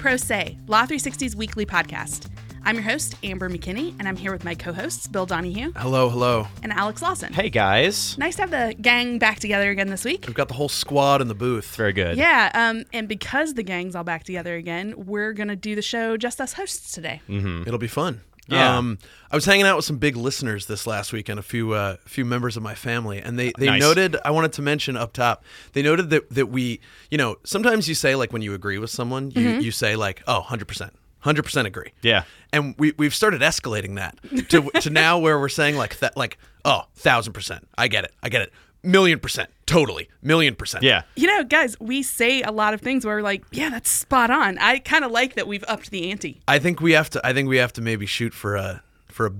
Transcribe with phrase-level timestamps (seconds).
[0.00, 2.30] Pro Se, Law 360's weekly podcast.
[2.64, 6.08] I'm your host, Amber McKinney, and I'm here with my co hosts, Bill Donahue Hello,
[6.08, 6.46] hello.
[6.62, 7.34] and Alex Lawson.
[7.34, 8.16] Hey guys.
[8.16, 10.24] Nice to have the gang back together again this week.
[10.26, 11.76] We've got the whole squad in the booth.
[11.76, 12.16] Very good.
[12.16, 15.82] Yeah, um, and because the gang's all back together again, we're going to do the
[15.82, 17.20] show just us hosts today.
[17.28, 18.22] It'll be fun.
[18.48, 18.76] Yeah.
[18.78, 18.98] Um,
[19.30, 21.96] I was hanging out with some big listeners this last week and a few uh,
[22.04, 23.80] few members of my family, and they, they Nice.
[23.80, 24.16] noted.
[24.24, 25.44] I wanted to mention up top.
[25.72, 28.90] They noted that that we, you know, sometimes you say like when you agree with
[28.90, 31.92] someone, you you say like, oh, 100 percent, hundred percent agree.
[32.02, 32.24] Yeah.
[32.52, 36.36] And we we've started escalating that to to now where we're saying like that like
[36.64, 40.82] oh thousand percent, I get it, I get it, million percent, totally, million percent.
[40.84, 41.02] Yeah.
[41.16, 44.30] You know, guys, we say a lot of things where we're like, yeah, that's spot
[44.30, 44.58] on.
[44.58, 46.40] I kind of like that we've upped the ante.
[46.48, 47.26] I think we have to.
[47.26, 49.32] I think we have to maybe shoot for a for a,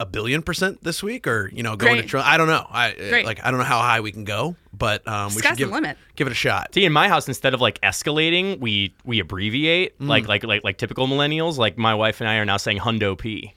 [0.00, 2.02] a billion percent this week, or you know, going Great.
[2.02, 2.22] to try.
[2.22, 2.64] I don't know.
[2.70, 3.26] I Great.
[3.26, 3.44] like.
[3.44, 5.74] I don't know how high we can go, but um, we Sky's should give the
[5.74, 5.98] limit.
[6.16, 6.72] give it a shot.
[6.74, 10.06] See, in my house, instead of like escalating, we we abbreviate Mm.
[10.08, 11.56] like like like like typical millennials.
[11.58, 13.54] Like my wife and I are now saying hundo p.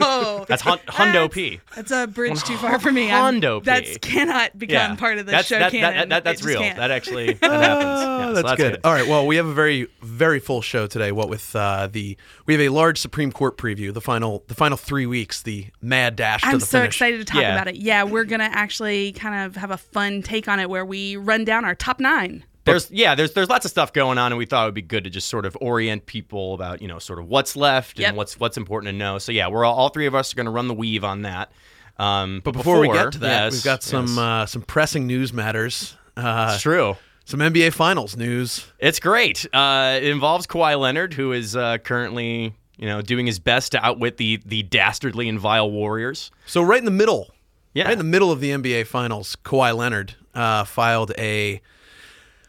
[0.00, 1.60] Oh, That's hun- hundo p.
[1.74, 3.10] that's a bridge too far for me.
[3.10, 3.64] I'm- Hondo P.
[3.66, 4.94] That cannot become Yeah.
[4.96, 6.08] part of the that's, show that, canon.
[6.08, 6.60] That, that, that's real.
[6.60, 6.76] can't.
[6.76, 7.84] That actually that happens.
[7.84, 8.80] Oh, Yeah, so that's, good.
[8.84, 9.06] All right.
[9.06, 11.12] Well, we have a very very full show today.
[11.12, 13.92] What with uh, the we have a large Supreme Court preview.
[13.92, 15.42] The final the final three weeks.
[15.42, 16.96] The mad dash I'm the so finish.
[16.96, 17.54] excited to talk Yeah.
[17.54, 17.76] about it.
[17.76, 21.44] Yeah, we're gonna actually kind of have a fun take on it where we run
[21.44, 22.44] down our top nine.
[22.70, 24.82] There's yeah, there's there's lots of stuff going on, and we thought it would be
[24.82, 28.08] good to just sort of orient people about you know sort of what's left Yep.
[28.08, 29.18] and what's what's important to know.
[29.18, 31.22] So yeah, we're all, all three of us are going to run the weave on
[31.22, 31.50] that.
[31.98, 34.18] Um, but Before, we get to that, yes, we've got some yes.
[34.18, 35.96] uh, some pressing news matters.
[36.16, 36.96] Uh, it's true.
[37.24, 38.66] some NBA Finals news.
[38.78, 39.46] It's great.
[39.52, 43.84] Uh, it involves Kawhi Leonard, who is uh, currently, you know, doing his best to
[43.84, 46.30] outwit the the dastardly and vile Warriors.
[46.46, 47.34] So right in the middle,
[47.74, 47.84] Yeah.
[47.84, 51.60] right in the middle of the NBA Finals, Kawhi Leonard uh, filed a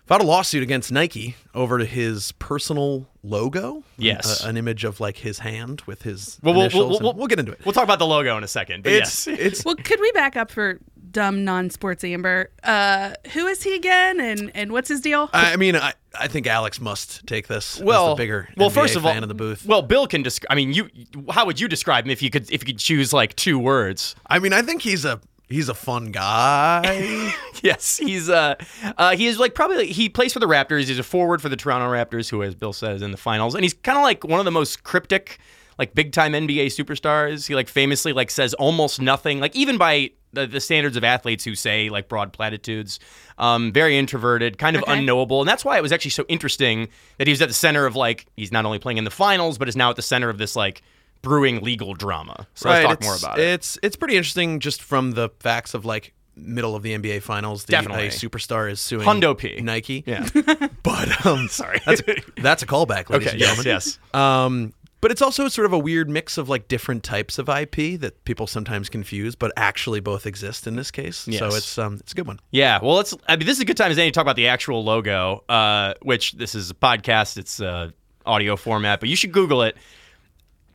[0.10, 3.84] filed a lawsuit against Nike over his personal logo.
[3.98, 4.44] Yes.
[4.44, 7.28] A- an image of like his hand with his Well, we'll- we'll- and we'll- we'll
[7.28, 7.62] get into it.
[7.64, 8.84] We'll talk about the logo in a second.
[8.84, 9.40] But It's yes.
[9.40, 10.80] it's Well, could we back up for
[11.12, 12.50] dumb non-sports Amber?
[12.64, 15.30] Uh, who is he again, and and what's his deal?
[15.34, 17.80] I mean, I, I think Alex must take this.
[17.80, 19.66] well, as the bigger well, NBA first of all, fan in the booth.
[19.66, 20.52] well, Bill can describe.
[20.52, 20.90] I mean, you.
[21.30, 24.16] How would you describe him if you could if you could choose like two words?
[24.28, 27.34] I mean, I think he's a he's a fun guy.
[27.64, 28.56] yes, he's uh,
[28.98, 30.86] uh he is like probably he plays for the Raptors.
[30.86, 33.64] He's a forward for the Toronto Raptors, who, as Bill says, in the finals, and
[33.64, 35.40] he's kind of like one of the most cryptic,
[35.78, 37.48] like big time NBA superstars.
[37.48, 41.44] He like famously like says almost nothing, like even by the, the standards of athletes
[41.44, 43.00] who say like broad platitudes.
[43.40, 44.98] Um, very introverted, kind of Okay.
[45.00, 47.86] unknowable, and that's why it was actually so interesting that he was at the center
[47.86, 50.30] of like he's not only playing in the finals, but is now at the center
[50.30, 50.82] of this like
[51.22, 52.48] brewing legal drama.
[52.54, 53.46] So let's talk more about it.
[53.48, 57.66] It's it's pretty interesting just from the facts of like middle of the NBA Finals.
[57.66, 58.08] The, Definitely.
[58.08, 59.60] a superstar is suing Hundo P.
[59.62, 60.04] Nike.
[60.06, 60.28] Yeah.
[60.84, 61.80] But um, Sorry.
[61.86, 63.32] that's a, that's a callback, ladies okay.
[63.32, 63.48] and Yes.
[63.50, 63.66] gentlemen.
[63.66, 64.00] Yes.
[64.14, 68.00] Um, but it's also sort of a weird mix of like different types of IP
[68.02, 71.18] that people sometimes confuse, but actually both exist in this case.
[71.18, 72.40] So it's um it's a good one.
[72.52, 73.14] Yeah, well, let's.
[73.28, 75.44] I mean, this is a good time as any to talk about the actual logo,
[75.48, 77.38] uh, which this is a podcast.
[77.38, 77.92] It's uh,
[78.26, 79.78] audio format, but you should Google it.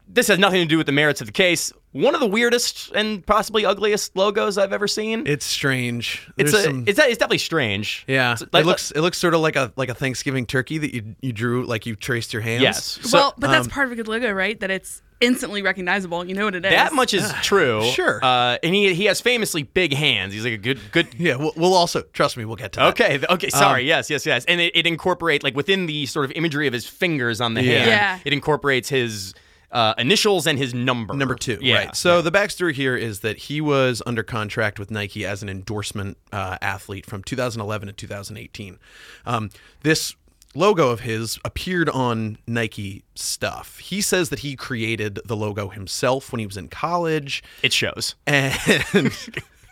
[0.06, 1.72] This has nothing to do with the merits of the case.
[1.92, 5.26] One of the weirdest and possibly ugliest logos I've ever seen.
[5.26, 6.28] It's strange.
[6.36, 8.04] it's a, some- it's, it's definitely strange.
[8.08, 8.32] yeah.
[8.32, 10.92] It's like- it looks it looks sort of like a like a Thanksgiving turkey that
[10.94, 12.62] you you drew like you traced your hands.
[12.62, 12.84] Yes.
[13.02, 14.58] So well, but that's um, part of a good logo, right?
[14.60, 16.24] That it's instantly recognizable.
[16.24, 16.70] You know what it is.
[16.72, 17.82] that much is true.
[17.92, 18.22] sure.
[18.22, 20.34] Uh, and he he has famously big hands.
[20.34, 21.36] He's like a good good Yeah.
[21.36, 22.44] We'll, we'll also trust me.
[22.44, 22.88] We'll get to that.
[23.00, 23.20] Okay.
[23.30, 23.48] Okay.
[23.50, 23.82] Sorry.
[23.82, 24.10] Um, yes.
[24.10, 24.26] Yes.
[24.26, 24.44] Yes.
[24.46, 27.62] And it, it incorporates like within the sort of imagery of his fingers on the
[27.62, 27.78] Yeah.
[27.78, 27.88] hand.
[27.90, 28.18] Yeah.
[28.24, 29.32] It incorporates his
[29.74, 31.12] uh, initials and his number.
[31.14, 31.76] Number two, Yeah.
[31.76, 31.96] right?
[31.96, 36.16] So the backstory here is that he was under contract with Nike as an endorsement
[36.32, 38.78] uh, athlete from 2011 to 2018.
[39.26, 39.50] Um,
[39.82, 40.14] this
[40.54, 43.78] logo of his appeared on Nike stuff.
[43.80, 48.14] He says that he created the logo himself when he was in college, It shows.
[48.26, 48.54] and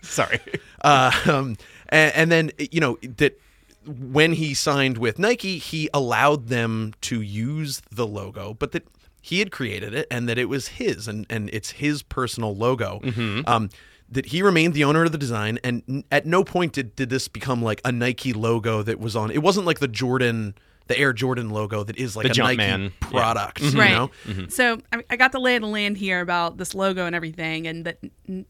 [0.03, 0.41] Sorry.
[0.83, 1.57] um,
[1.89, 3.41] and, and then you know that
[3.87, 8.85] when he signed with Nike, he allowed them to use the logo, but that
[9.23, 13.01] he had created it and that it was his and, and it's his personal logo.
[13.47, 13.71] Um,
[14.11, 17.09] that he remained the owner of the design, and n- at no point did, did
[17.09, 19.31] this become like a Nike logo that was on.
[19.31, 20.55] It wasn't like the Jordan,
[20.89, 22.83] the Air Jordan logo that is like The a Nike Jumpman.
[23.01, 23.09] Yeah.
[23.09, 23.63] product.
[23.63, 23.91] You right.
[23.93, 24.11] know?
[24.49, 27.67] So I, I got the lay of the land here about this logo and everything,
[27.67, 28.01] and that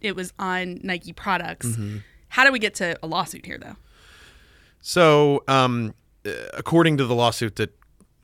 [0.00, 1.66] it was on Nike products.
[1.68, 1.98] Mm-hmm.
[2.28, 3.76] How do we get to a lawsuit here, though?
[4.80, 5.94] So, um,
[6.26, 7.70] uh, according to the lawsuit that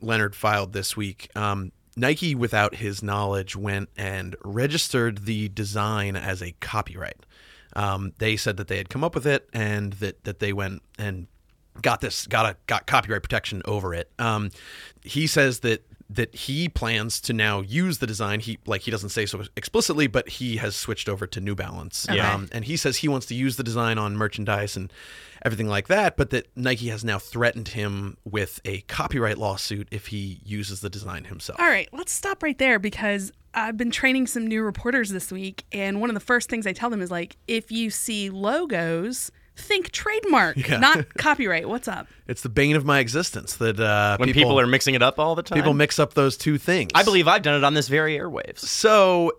[0.00, 6.42] Leonard filed this week, um, Nike, without his knowledge, went and registered the design as
[6.42, 7.26] a copyright.
[7.74, 10.82] Um, they said that they had come up with it and that, that they went
[10.98, 11.26] and
[11.82, 14.10] got this got a got copyright protection over it.
[14.18, 14.50] Um,
[15.02, 18.40] he says that that he plans to now use the design.
[18.40, 22.06] He like he doesn't say so explicitly, but he has switched over to New Balance.
[22.10, 22.32] Yeah.
[22.34, 24.92] Um, and he says he wants to use the design on merchandise and
[25.44, 30.08] everything like that, but that Nike has now threatened him with a copyright lawsuit if
[30.08, 31.60] he uses the design himself.
[31.60, 35.64] All right, let's stop right there because I've been training some new reporters this week,
[35.72, 39.30] and one of the first things I tell them is like, if you see logos,
[39.58, 40.78] think trademark, Yeah.
[40.78, 41.68] not copyright.
[41.68, 42.06] What's up?
[42.26, 45.34] It's the bane of my existence that uh, when people, are mixing it up all
[45.34, 45.56] the time.
[45.58, 46.90] people mix up those two things.
[46.94, 48.60] I believe I've done it on this very airwaves.
[48.60, 49.32] So,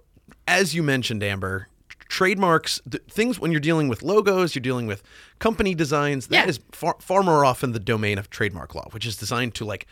[0.47, 1.67] as you mentioned, Amber,
[2.09, 5.03] trademarks, th- things when you're dealing with logos, you're dealing with
[5.39, 6.49] company designs, That Yeah.
[6.49, 9.87] is far, far more often the domain of trademark law, which is designed to like,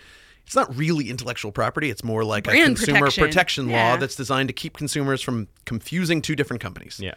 [0.45, 1.89] it's not really intellectual property.
[1.89, 3.23] It's more like a consumer protection.
[3.23, 3.91] protection, Yeah.
[3.91, 6.99] law that's designed to keep consumers from confusing two different companies.
[7.01, 7.13] Yeah.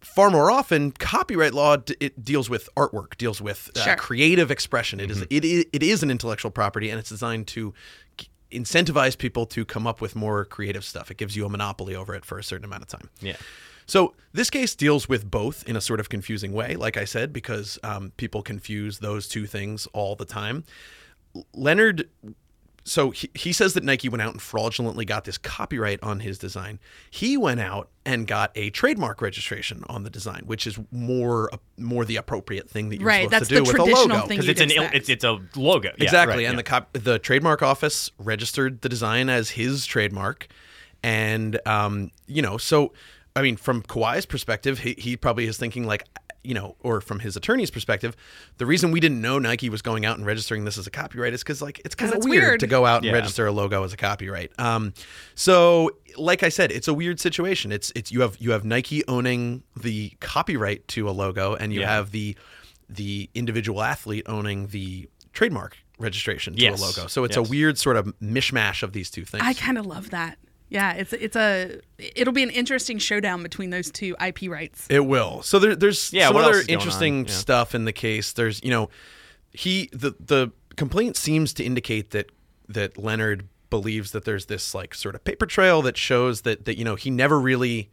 [0.00, 3.96] Far more often, copyright law d- it deals with artwork, deals with uh, Sure.
[3.96, 5.00] creative expression.
[5.00, 7.74] It is it is it is an intellectual property, and it's designed to
[8.52, 11.10] incentivize people to come up with more creative stuff.
[11.10, 13.10] It gives you a monopoly over it for a certain amount of time.
[13.20, 13.36] Yeah.
[13.86, 17.32] So this case deals with both in a sort of confusing way, like I said,
[17.32, 20.64] because um, people confuse those two things all the time.
[21.34, 22.08] L- Leonard,
[22.88, 26.38] so he, he says that Nike went out and fraudulently got this copyright on his
[26.38, 26.78] design.
[27.10, 32.04] He went out and got a trademark registration on the design, which is more more
[32.04, 34.26] the appropriate thing that you're Right, supposed to do with a logo.
[34.26, 35.90] Because it's an il- it's it's a logo.
[35.98, 36.56] Yeah, Exactly, right, and yeah.
[36.56, 40.48] the cop- the trademark office registered the design as his trademark,
[41.02, 42.92] and um, you know, so
[43.36, 46.04] I mean, from Kawhi's perspective, he, he probably is thinking like,
[46.44, 48.16] you know, or from his attorney's perspective,
[48.58, 51.34] the reason we didn't know Nike was going out and registering this as a copyright
[51.34, 52.60] is because like it's kind of weird, weird.
[52.60, 53.12] to go out and Yeah.
[53.12, 54.50] register a logo as a copyright.
[54.58, 54.94] Um,
[55.34, 57.72] so like I said, it's a weird situation.
[57.72, 61.80] It's it's you have you have Nike owning the copyright to a logo, and you
[61.80, 61.90] Yeah.
[61.94, 62.36] have the
[62.88, 66.80] the individual athlete owning the trademark registration to Yes.
[66.80, 67.06] a logo.
[67.08, 69.42] So it's a weird sort of mishmash of these two things.
[69.44, 70.38] I kind of love that.
[70.70, 74.86] Yeah, it's it's a it'll be an interesting showdown between those two IP rights.
[74.90, 75.42] It will.
[75.42, 76.80] So there, there's Yeah, some what other is going on?
[76.80, 77.32] interesting Yeah.
[77.32, 78.32] stuff in the case.
[78.32, 78.90] There's, you know,
[79.52, 82.30] he the the complaint seems to indicate that
[82.68, 86.76] that Leonard believes that there's this like sort of paper trail that shows that that
[86.78, 87.90] you know he never really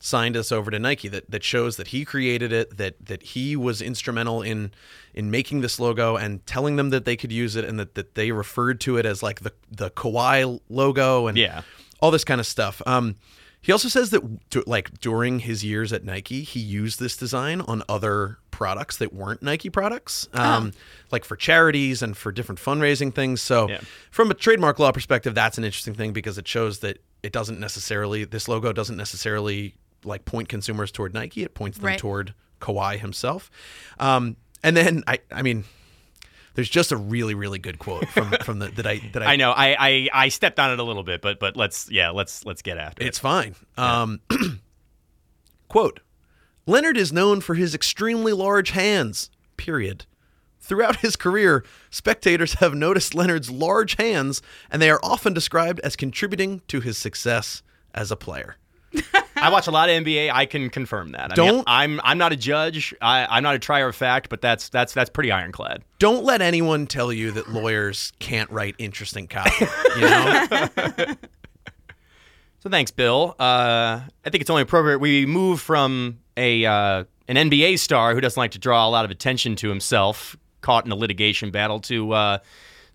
[0.00, 3.56] signed us over to Nike that that shows that he created it that that he
[3.56, 4.70] was instrumental in
[5.14, 8.14] in making this logo and telling them that they could use it and that, that
[8.14, 11.62] they referred to it as like the the Kawhi logo and Yeah.
[12.00, 12.80] All this kind of stuff.
[12.86, 13.16] Um,
[13.60, 17.60] he also says that d- like during his years at Nike, he used this design
[17.62, 20.72] on other products that weren't Nike products, um,
[21.10, 23.40] like for charities and for different fundraising things.
[23.40, 23.80] So, Yeah.
[24.12, 27.58] from a trademark law perspective, that's an interesting thing because it shows that it doesn't
[27.58, 29.74] necessarily this logo doesn't necessarily
[30.04, 31.42] like point consumers toward Nike.
[31.42, 31.98] It points them Right.
[31.98, 33.50] toward Kawhi himself.
[33.98, 35.64] Um, and then I, I mean.
[36.58, 39.36] There's just a really, really good quote from from the that I that I I
[39.36, 39.52] know.
[39.52, 42.62] I, I I stepped on it a little bit, but but let's yeah let's let's
[42.62, 43.06] get after it.
[43.06, 43.20] It's it.
[43.20, 43.54] fine.
[43.76, 44.20] Um,
[45.68, 46.00] quote
[46.66, 50.04] Leonard is known for his extremely large hands, period.
[50.58, 55.94] Throughout his career, spectators have noticed Leonard's large hands, and they are often described as
[55.94, 57.62] contributing to his success
[57.94, 58.56] as a player.
[59.42, 60.30] I watch a lot of NBA.
[60.32, 61.32] I can confirm that.
[61.32, 62.94] I Don't- I'm I'm not a judge.
[63.00, 65.82] I, I'm not a trier of fact, but that's that's that's pretty ironclad.
[65.98, 69.66] Don't let anyone tell you that lawyers can't write interesting copy.
[69.96, 71.14] You know?
[72.60, 73.36] So thanks, Bill.
[73.38, 78.20] Uh, I think it's only appropriate we move from a uh, an NBA star who
[78.20, 81.78] doesn't like to draw a lot of attention to himself, caught in a litigation battle,
[81.82, 82.38] to uh,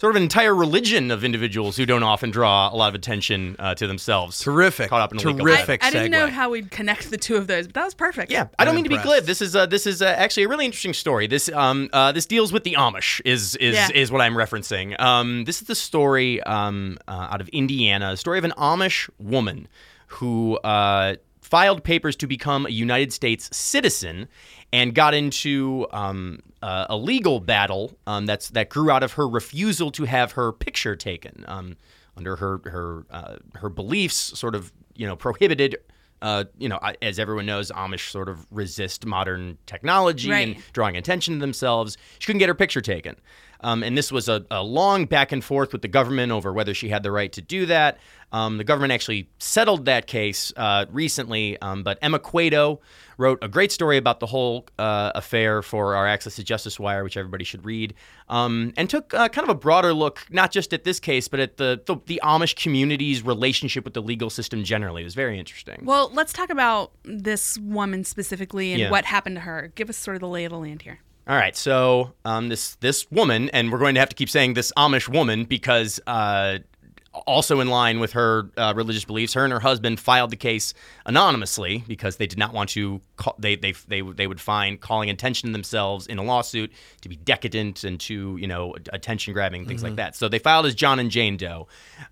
[0.03, 3.55] sort of an entire religion of individuals who don't often draw a lot of attention
[3.57, 4.37] uh, to themselves.
[4.37, 4.89] Terrific.
[4.89, 7.47] Caught up in a legal Terrific I didn't know how we'd connect the two of
[7.47, 8.29] those, but that was perfect.
[8.29, 9.23] Yeah, I don't I'm mean to be glib.
[9.23, 11.27] This is uh, this is uh, actually a really interesting story.
[11.27, 13.87] This um uh, this deals with the Amish is is Yeah.
[13.95, 14.99] is what I'm referencing.
[14.99, 19.09] Um, this is the story um uh, out of Indiana, a story of an Amish
[19.19, 19.69] woman
[20.07, 24.27] who uh, filed papers to become a United States citizen
[24.73, 29.27] and got into um, uh, a legal battle um, that's that grew out of her
[29.29, 31.77] refusal to have her picture taken um,
[32.17, 35.77] under her her uh, her beliefs, sort of you know prohibited
[36.23, 41.33] uh, you know, as everyone knows, Amish sort of resist modern technology and drawing attention
[41.33, 41.97] to themselves.
[42.17, 43.17] She couldn't get her picture taken.
[43.63, 46.73] Um, and this was a, a long back and forth with the government over whether
[46.73, 47.97] she had the right to do that.
[48.31, 52.81] Um, the government actually settled that case uh, recently, um, but Emma Cueto
[53.19, 57.03] wrote a great story about the whole uh, affair for our Access to Justice Wire,
[57.03, 57.93] which everybody should read,
[58.29, 61.39] um, and took uh, kind of a broader look, not just at this case, but
[61.39, 65.03] at the, the, the Amish community's relationship with the legal system generally.
[65.03, 65.81] It was very interesting.
[65.85, 68.89] Well, let's talk about this woman specifically and Yeah.
[68.89, 69.71] what happened to her.
[69.75, 71.01] Give us sort of the lay of the land here.
[71.25, 74.55] All right, so um, this this woman, and we're going to have to keep saying
[74.55, 76.59] this Amish woman because uh,
[77.27, 80.73] also in line with her uh, religious beliefs, her and her husband filed the case
[81.05, 82.99] anonymously because they did not want to.
[83.17, 87.09] Call, they they they they would find calling attention to themselves in a lawsuit to
[87.09, 90.15] be decadent and to you know attention grabbing things like that.
[90.15, 91.67] So they filed as John and Jane Doe.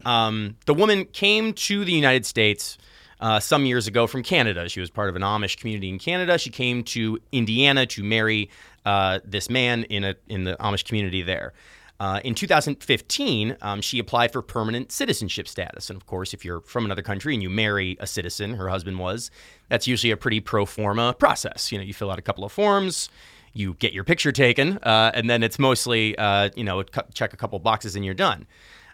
[0.05, 2.77] Um, the woman came to the United States.
[3.19, 4.67] Uh, some years ago from Canada.
[4.67, 6.39] She was part of an Amish community in Canada.
[6.39, 8.49] She came to Indiana to marry
[8.85, 11.53] uh, this man in a in the Amish community there.
[12.01, 15.87] Uh, in 2015, um, she applied for permanent citizenship status.
[15.87, 18.97] And of course, if you're from another country and you marry a citizen, her husband
[18.97, 19.29] was,
[19.69, 21.71] that's usually a pretty pro forma process.
[21.71, 23.07] You know, you fill out a couple of forms,
[23.53, 26.81] you get your picture taken, uh, and then it's mostly, uh, you know,
[27.13, 28.47] check a couple boxes and you're done.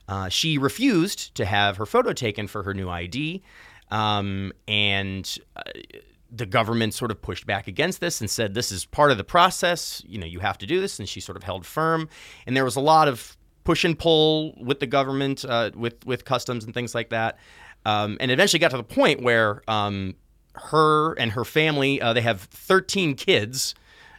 [0.09, 3.41] Uh, she refused to have her photo taken for her new ID.
[3.89, 5.61] Um, and uh,
[6.31, 9.23] the government sort of pushed back against this and said this is part of the
[9.23, 10.01] process.
[10.05, 12.09] You know, you have to do this, and she sort of held firm.
[12.45, 16.25] And there was a lot of push and pull with the government, uh, with with
[16.25, 17.37] customs and things like that.
[17.85, 20.15] Um, and eventually got to the point where um,
[20.55, 23.75] her and her family uh, they have 13 kids.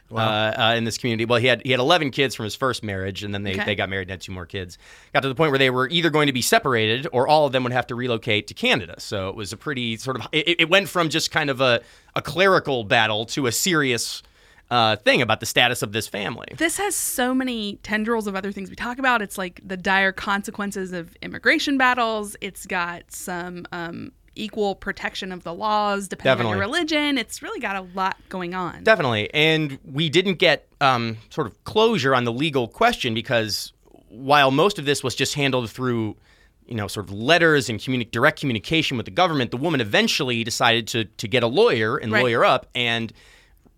[0.09, 0.27] Wow.
[0.27, 1.25] Uh, uh, in this community.
[1.25, 3.65] Well, he had he had 11 kids from his first marriage, and then they, okay.
[3.65, 4.79] they got married and had two more kids.
[5.13, 7.51] Got to the point where they were either going to be separated, or all of
[7.51, 8.95] them would have to relocate to Canada.
[8.99, 11.81] So it was a pretty sort of it, it went from just kind of a
[12.15, 14.23] a clerical battle to a serious.
[14.71, 16.45] Uh, thing about the status of this family.
[16.55, 19.19] This has so many tendrils of other things we talk about.
[19.19, 22.35] It's like the dire consequences of immigration battles.
[22.39, 26.51] It's got some um, equal protection of the laws depending Definitely.
[26.51, 27.17] on your religion.
[27.17, 28.83] It's really got a lot going on.
[28.83, 29.33] Definitely.
[29.33, 33.73] And we didn't get um, sort of closure on the legal question because
[34.09, 36.15] while most of this was just handled through
[36.65, 40.43] you know, sort of letters and communi- direct communication with the government, the woman eventually
[40.43, 42.21] decided to to get a lawyer and right.
[42.21, 43.11] lawyer up, and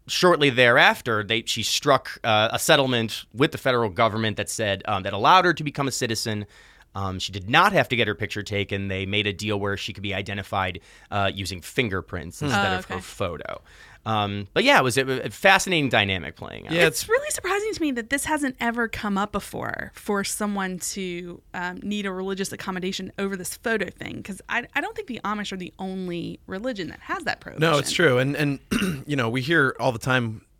[0.07, 5.03] shortly thereafter, they she struck uh, a settlement with the federal government that said um,
[5.03, 6.45] that allowed her to become a citizen
[6.95, 8.87] um, she did not have to get her picture taken.
[8.87, 12.45] They made a deal where she could be identified uh, using fingerprints hmm.
[12.45, 12.77] instead oh, okay.
[12.77, 13.61] of her photo.
[14.03, 16.73] Um, but yeah, it was a, a, fascinating dynamic playing out.
[16.73, 20.79] Yeah, it's really surprising to me that this hasn't ever come up before for someone
[20.79, 24.17] to um, need a religious accommodation over this photo thing.
[24.17, 27.71] Because I, I don't think the Amish are the only religion that has that prohibition.
[27.71, 28.59] No, it's true, and and
[29.05, 30.50] you know we hear all the time it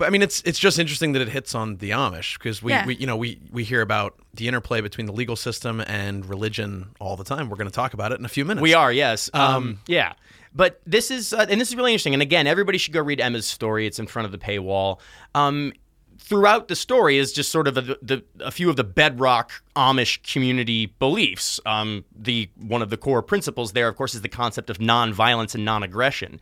[0.00, 2.72] but I mean, it's it's just interesting that it hits on the Amish because we,
[2.72, 2.86] yeah.
[2.86, 6.92] we you know we we hear about the interplay between the legal system and religion
[6.98, 7.50] all the time.
[7.50, 8.62] We're going to talk about it in a few minutes.
[8.62, 10.14] We are, yes, um, um, yeah.
[10.54, 12.14] But this is uh, and this is really interesting.
[12.14, 13.86] And again, everybody should go read Emma's story.
[13.86, 15.00] It's in front of the paywall.
[15.34, 15.74] Um,
[16.18, 20.32] throughout the story is just sort of a, the, a few of the bedrock Amish
[20.32, 21.60] community beliefs.
[21.66, 25.54] Um, the one of the core principles there, of course, is the concept of nonviolence
[25.54, 26.40] and non-aggression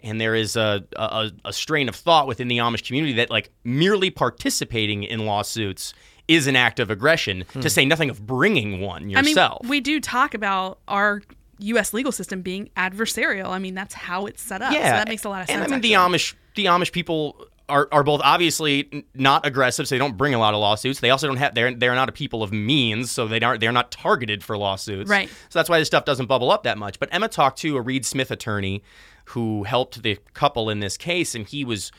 [0.00, 3.50] and there is a, a, a strain of thought within the Amish community that like
[3.64, 5.94] merely participating in lawsuits
[6.28, 7.60] is an act of aggression, hmm.
[7.60, 9.58] to say nothing of bringing one yourself.
[9.62, 11.22] I mean, we do talk about our
[11.58, 11.92] U.S.
[11.92, 13.48] legal system being adversarial.
[13.48, 14.72] I mean, that's how it's set up.
[14.72, 15.54] Yeah, so that makes a lot of sense.
[15.56, 15.88] And I mean, actually.
[15.88, 20.34] the Amish, the Amish people are, are both obviously not aggressive, so they don't bring
[20.34, 21.00] a lot of lawsuits.
[21.00, 23.72] They also don't have they're they're not a people of means, so they aren't they're
[23.72, 25.10] not targeted for lawsuits.
[25.10, 25.28] Right.
[25.28, 26.98] So that's why this stuff doesn't bubble up that much.
[26.98, 28.82] But Emma talked to a Reed Smith attorney
[29.26, 31.92] who helped the couple in this case, and he was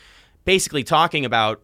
[0.46, 1.62] basically talking about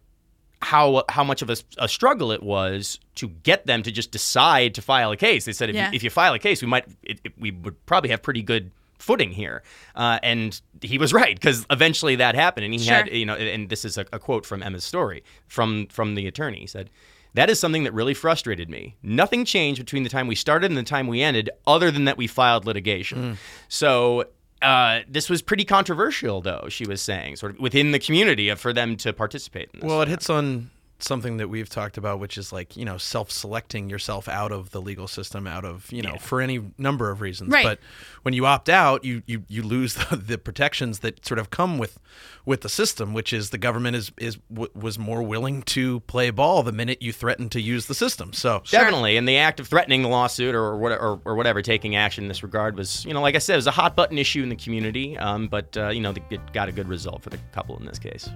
[0.62, 4.74] how how much of a, a, struggle it was to get them to just decide
[4.76, 5.46] to file a case.
[5.46, 5.90] They said if, yeah.
[5.90, 8.42] you, if you file a case, we might it, it, we would probably have pretty
[8.42, 9.64] good footing here.
[9.96, 12.96] Uh, and he was right because eventually that happened, and he sure.
[12.96, 16.28] had you know, and this is a, a quote from Emma's story from from the
[16.28, 16.60] attorney.
[16.60, 16.90] He said.
[17.34, 18.96] That is something that really frustrated me.
[19.04, 22.16] Nothing changed between the time we started and the time we ended, other than that
[22.16, 23.34] we filed litigation.
[23.34, 23.38] Mm.
[23.68, 24.24] So
[24.62, 28.72] uh, this was pretty controversial, though, she was saying, sort of within the community for
[28.72, 29.88] them to participate in this.
[29.88, 33.30] Well, it hits on something that we've talked about, which is like, you know, self
[33.30, 36.18] selecting yourself out of the legal system, out of, you know, yeah.
[36.18, 37.52] for any number of reasons.
[37.52, 37.66] Right.
[37.66, 37.80] But
[38.24, 41.78] when you opt out, you, you, you lose the, the, protections that sort of come
[41.78, 42.00] with
[42.46, 46.30] with the system, which is the government is, is w- was more willing to play
[46.30, 48.32] ball the minute you threaten to use the system.
[48.34, 49.18] So definitely.
[49.18, 52.28] And the act of threatening the lawsuit or, what, or, or whatever, taking action in
[52.28, 54.50] this regard was, you know, like I said, it was a hot button issue in
[54.50, 55.18] the community.
[55.18, 58.00] Um, but, uh, you know, it got a good result for the couple in this
[58.00, 58.30] case.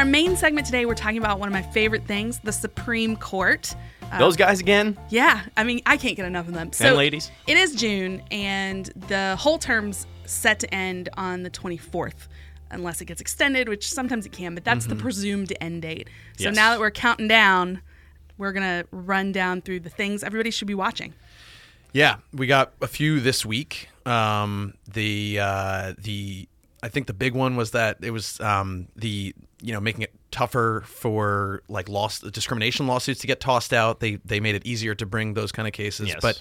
[0.00, 3.76] Our main segment today, we're talking about one of my favorite things the Supreme Court.
[4.10, 4.96] Uh, Those guys again?
[5.10, 5.42] Yeah.
[5.58, 6.72] I mean, I can't get enough of them.
[6.72, 7.30] So and ladies.
[7.46, 12.28] It is June, and the whole term's set to end on the 24th
[12.70, 14.96] unless it gets extended, which sometimes it can, but that's Mm-hmm.
[14.96, 16.08] the presumed end date.
[16.38, 16.56] So Yes.
[16.56, 17.82] now that we're counting down,
[18.38, 21.12] we're going to run down through the things everybody should be watching.
[21.92, 23.90] Yeah, we got a few this week.
[24.06, 26.48] Um, the uh, the
[26.82, 30.14] I think the big one was that it was um, the you know making it
[30.30, 34.00] tougher for like loss discrimination lawsuits to get tossed out.
[34.00, 36.08] They they made it easier to bring those kind of cases.
[36.08, 36.18] Yes.
[36.20, 36.40] But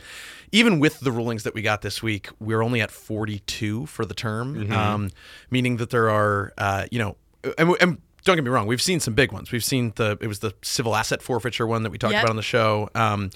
[0.52, 4.14] even with the rulings that we got this week, we're only at 42 for the
[4.14, 5.10] term, um,
[5.50, 7.16] meaning that there are uh, you know
[7.58, 9.52] and, and don't get me wrong, we've seen some big ones.
[9.52, 12.24] We've seen the it was the civil asset forfeiture one that we talked Yep.
[12.24, 12.90] about on the show.
[12.96, 13.30] Um,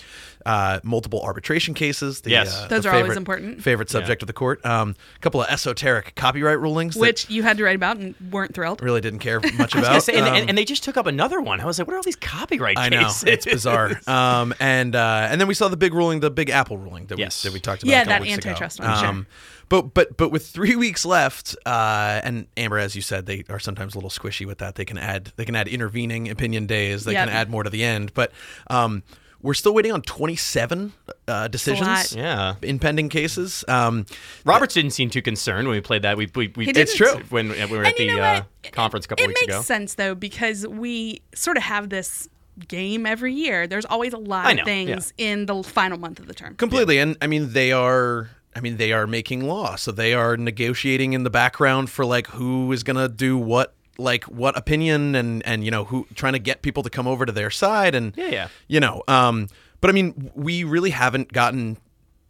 [0.45, 2.19] uh, multiple arbitration cases.
[2.21, 2.53] The, Yes.
[2.53, 3.61] uh, Those the are always important.
[3.63, 4.63] Favorite subject of the court.
[4.65, 8.13] Um, a couple of esoteric copyright rulings, that Which you had to write about and
[8.29, 8.81] weren't thrilled.
[8.83, 10.03] really didn't care much I was about.
[10.03, 11.61] say, and, Um, and, and they just took up another one.
[11.61, 13.91] I was like, what are all these copyright I know it's bizarre.
[14.07, 17.17] Um, and uh, and then we saw the big ruling, the big Apple ruling that
[17.17, 17.43] Yes.
[17.43, 17.91] we that we talked about.
[17.91, 18.49] Yeah, a couple that weeks ago.
[18.49, 19.25] antitrust one, sure.
[19.73, 23.57] But but but with three weeks left, uh, and Amber, as you said, they are
[23.57, 24.75] sometimes a little squishy with that.
[24.75, 27.05] They can add they can add intervening opinion days.
[27.05, 27.27] They Yep.
[27.27, 28.31] can add more to the end, but.
[28.69, 29.01] Um,
[29.41, 30.93] we're still waiting on 27
[31.27, 32.13] uh, decisions lot.
[32.15, 32.55] Yeah.
[32.61, 33.65] in pending cases.
[33.67, 34.05] Um,
[34.45, 36.15] Roberts didn't seem too concerned when we played that.
[36.15, 37.15] We, we, we He It's true.
[37.29, 39.53] when, when we were at And you the uh, conference a couple it weeks makes
[39.55, 39.61] ago.
[39.61, 42.29] sense though because we sort of have this
[42.69, 43.67] game every year.
[43.67, 46.55] There's always a lot I of know, things in the final month of the term.
[46.55, 50.37] completely and i mean they are i mean they are making law so they are
[50.37, 55.15] negotiating in the background for like who is going to do what like what opinion
[55.15, 57.93] and and you know who trying to get people to come over to their side
[57.95, 58.47] and Yeah, yeah.
[58.67, 59.47] you know um
[59.81, 61.77] but i mean we really haven't gotten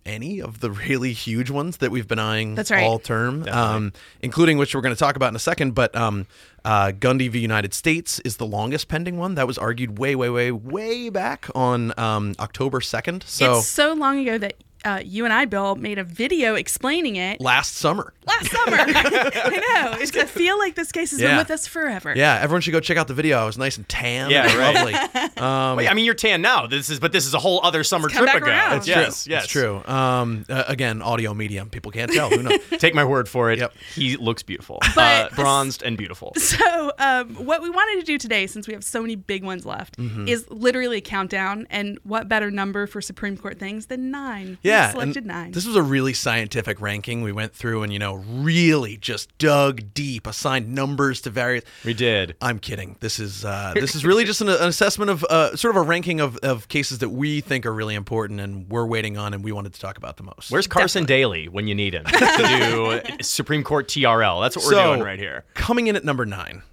[0.06, 2.84] any of the really huge ones that we've been eyeing That's right.
[2.84, 5.76] all term, um, including which we're going to talk about in a second.
[5.76, 6.28] But um,
[6.66, 7.40] uh, Gundy v.
[7.40, 9.36] United States is the longest pending one.
[9.36, 13.24] That was argued way, way, way, way back on um, October 2nd.
[13.24, 17.16] So it's so long ago that uh, you and I, Bill, made a video explaining
[17.16, 18.14] it last summer.
[18.26, 18.78] last summer.
[18.80, 19.98] I know.
[20.00, 22.14] It's, I feel like this case has been with us forever.
[22.16, 23.38] Yeah, everyone should go check out the video.
[23.40, 24.30] I was nice and tan.
[24.30, 24.76] Yeah, and right.
[24.76, 25.42] lovely.
[25.44, 26.68] Um, Wait, I mean, you're tan now.
[26.68, 28.52] This is, but this is a whole other summer come trip back ago.
[28.52, 28.78] around.
[28.78, 29.32] it's yes, true.
[29.32, 29.84] yes, It's true.
[29.86, 31.70] Um, uh, again, audio medium.
[31.70, 32.30] People can't tell.
[32.30, 32.60] Who knows?
[32.80, 33.60] Take my word for it.
[33.60, 33.74] Yep.
[33.96, 36.34] He looks beautiful, But- uh, bronzed and beautiful.
[36.54, 39.66] So, um, what we wanted to do today, since we have so many big ones
[39.66, 40.28] left, Mm-hmm.
[40.28, 41.66] is literally a countdown.
[41.70, 44.58] And what better number for Supreme Court things than nine?
[44.64, 45.52] We Yeah, selected and nine.
[45.52, 47.22] This was a really scientific ranking.
[47.22, 51.64] We went through and you know really just dug deep, assigned numbers to various.
[51.86, 52.36] We did.
[52.42, 52.98] I'm kidding.
[53.00, 55.86] This is uh, this is really just an, an assessment of uh, sort of a
[55.86, 59.44] ranking of, of cases that we think are really important and we're waiting on and
[59.44, 60.52] we wanted to talk about the most.
[60.52, 64.42] Where's Carson Daly when you need him to do Supreme Court TRL?
[64.44, 65.46] That's what we're So, doing right here.
[65.54, 66.64] Coming in at number nine,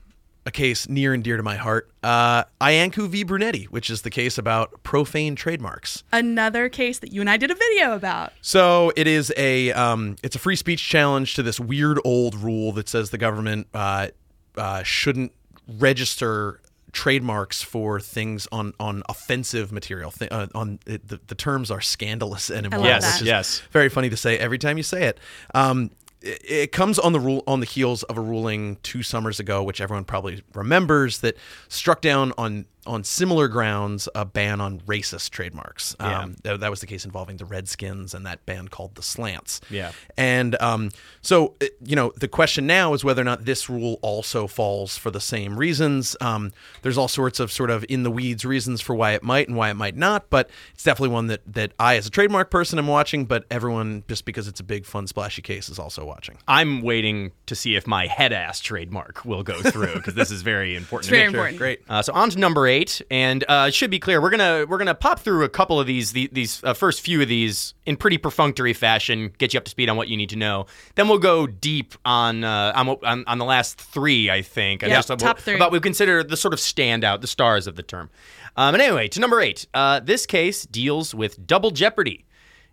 [0.51, 3.23] a case near and dear to my heart, uh, Iancu v.
[3.23, 6.03] Brunetti, which is the case about profane trademarks.
[6.13, 8.33] Another case that you and I did a video about.
[8.43, 12.73] So it is a um, it's a free speech challenge to this weird old rule
[12.73, 14.09] that says the government uh,
[14.57, 15.33] uh, shouldn't
[15.79, 16.61] register
[16.93, 20.11] trademarks for things on on offensive material.
[20.11, 23.63] Th- uh, on it, the, the terms are scandalous and immoral, Yes, which is yes.
[23.71, 25.19] very funny to say every time you say it.
[25.55, 29.63] Um, it, comes on the rule on the heels of a ruling two summers ago,
[29.63, 31.37] which everyone probably remembers, that
[31.69, 35.95] struck down on on similar grounds a ban on racist trademarks.
[36.01, 36.21] Yeah.
[36.21, 39.61] Um, that, that was the case involving the Redskins and that band called the Slants.
[39.71, 39.93] Yeah.
[40.17, 40.91] And um,
[41.21, 44.97] so, uh, you know, the question now is whether or not this rule also falls
[44.97, 46.17] for the same reasons.
[46.21, 49.49] Um, there's all sorts of sort of in the weeds reasons for why it might
[49.49, 52.51] and why it might not, but it's definitely one that, that I, as a trademark
[52.51, 56.05] person, am watching, but everyone, just because it's a big, fun, splashy case, is also
[56.05, 56.39] watching.
[56.49, 60.43] I'm waiting to see if my head ass trademark will go through because this is
[60.43, 61.01] very important.
[61.01, 61.19] It's to me.
[61.19, 61.59] very important.
[61.59, 61.81] Great.
[61.89, 62.70] Uh, so on to number eight,
[63.11, 65.87] and uh, it should be clear we're gonna we're gonna pop through a couple of
[65.87, 69.65] these the, these uh, first few of these in pretty perfunctory fashion, get you up
[69.65, 70.67] to speed on what you need to know.
[70.95, 74.83] Then we'll go deep on uh, on, on on the last three, I think.
[74.83, 75.57] Yeah, top three.
[75.57, 78.11] about we consider the sort of standout, the stars of the term.
[78.57, 82.25] Um, and anyway, to number eight, uh, this case deals with double jeopardy.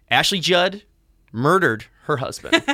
[0.10, 0.84] Ashley Judd
[1.32, 2.64] murdered her husband,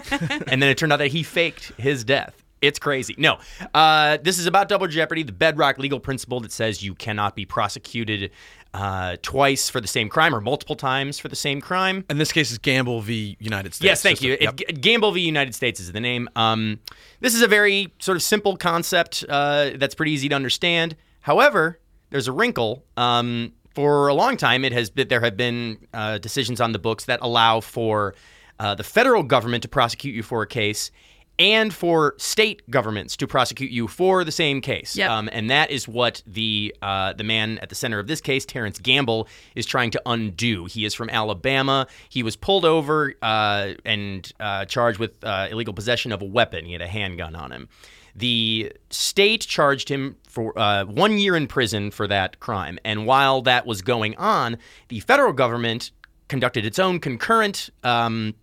[0.47, 2.42] and then it turned out that he faked his death.
[2.63, 3.13] It's crazy.
[3.17, 3.39] No,
[3.73, 7.45] uh, this is about double jeopardy, the bedrock legal principle that says you cannot be
[7.45, 8.31] prosecuted
[8.73, 12.05] uh, twice for the same crime or multiple times for the same crime.
[12.09, 13.35] And this case is Gamble v.
[13.39, 13.85] United States.
[13.85, 14.37] Yes, thank Just you.
[14.39, 14.59] a- yep.
[14.61, 15.19] It, Gamble v.
[15.19, 16.29] United States is the name.
[16.37, 16.79] Um,
[17.19, 20.95] this is a very sort of simple concept uh, that's pretty easy to understand.
[21.21, 21.79] However,
[22.11, 22.85] there's a wrinkle.
[22.95, 26.79] Um, for a long time, it has been, there have been uh, decisions on the
[26.79, 28.15] books that allow for
[28.59, 30.91] uh, the federal government to prosecute you for a case.
[31.39, 35.09] And for state governments to prosecute you for the same case, Yep.
[35.09, 38.45] um, and that is what the uh, the man at the center of this case,
[38.45, 40.65] Terance Gamble, is trying to undo.
[40.65, 41.87] He is from Alabama.
[42.09, 46.65] He was pulled over uh, and uh, charged with uh, illegal possession of a weapon.
[46.65, 47.67] He had a handgun on him.
[48.15, 52.77] The state charged him for uh, one year in prison for that crime.
[52.85, 55.89] And while that was going on, the federal government
[56.27, 58.35] conducted its own concurrent um,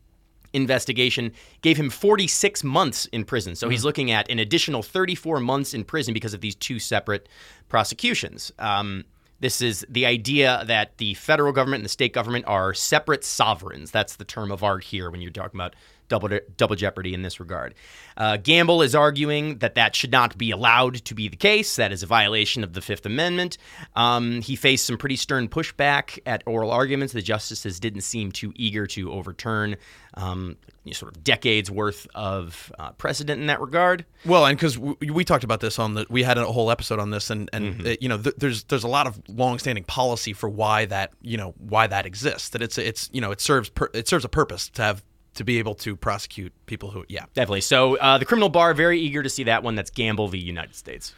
[0.53, 1.33] investigation,
[1.63, 3.55] gave him 46 months in prison.
[3.57, 6.81] So mm he's looking at an additional 34 months in prison because of these two
[6.81, 7.29] separate
[7.69, 8.51] prosecutions.
[8.59, 9.05] Um,
[9.39, 13.93] this is the idea that the federal government and the state government are separate sovereigns.
[13.93, 15.77] That's the term of art here when you're talking about
[16.11, 17.75] double double jeopardy in this regard.
[18.19, 21.77] Uh, Gamble is arguing that that should not be allowed to be the case.
[21.77, 23.57] That is a violation of the Fifth Amendment.
[23.97, 27.15] Um, he faced some pretty stern pushback at oral arguments.
[27.15, 29.77] The justices didn't seem too eager to overturn
[30.15, 30.57] um,
[30.93, 34.05] sort of decades worth of uh, precedent in that regard.
[34.25, 36.99] Well, and because we, we, talked about this on the, we had a whole episode
[36.99, 37.87] on this, and and mm-hmm.
[37.87, 41.37] it, you know, th- there's there's a lot of longstanding policy for why that you
[41.37, 42.51] know why that exists.
[42.51, 45.03] That it's it's you know it serves per, it serves a purpose to have
[45.41, 47.25] to be able to prosecute people who, yeah.
[47.33, 47.63] Definitely.
[47.63, 49.75] So uh, the criminal bar, very eager to see that one.
[49.75, 50.37] That's Gamble v.
[50.37, 51.15] United States.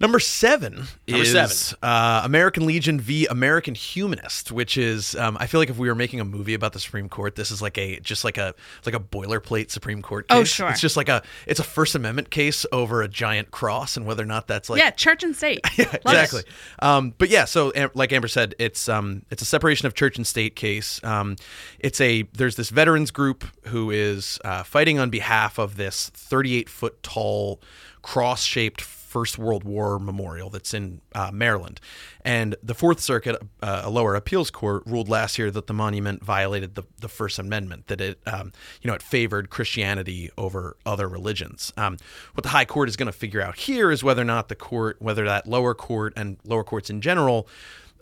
[0.00, 0.74] Number seven
[1.06, 1.78] Number is seven.
[1.82, 3.26] Uh, American Legion v.
[3.26, 6.72] American Humanist, which is um, I feel like if we were making a movie about
[6.72, 8.54] the Supreme Court, this is like a just like a
[8.84, 10.40] like a boilerplate Supreme Court oh, case.
[10.40, 13.96] Oh sure, it's just like a it's a First Amendment case over a giant cross
[13.96, 15.60] and whether or not that's like yeah, church and state.
[15.76, 16.42] yeah, exactly.
[16.80, 20.26] Um, but yeah, so like Amber said, it's um, it's a separation of church and
[20.26, 21.02] state case.
[21.04, 21.36] Um,
[21.78, 26.68] it's a there's this veterans group who is uh, fighting on behalf of this 38
[26.68, 27.60] foot tall
[28.02, 28.82] cross shaped
[29.14, 31.80] First World War memorial that's in uh, Maryland.
[32.24, 36.24] And the Fourth Circuit, uh, a lower appeals court, ruled last year that the monument
[36.24, 38.50] violated the, the First Amendment, that it, um,
[38.82, 41.72] you know, it favored Christianity over other religions.
[41.76, 41.96] Um,
[42.34, 44.56] what the High Court is going to figure out here is whether or not the
[44.56, 47.46] court, whether that lower court and lower courts in general,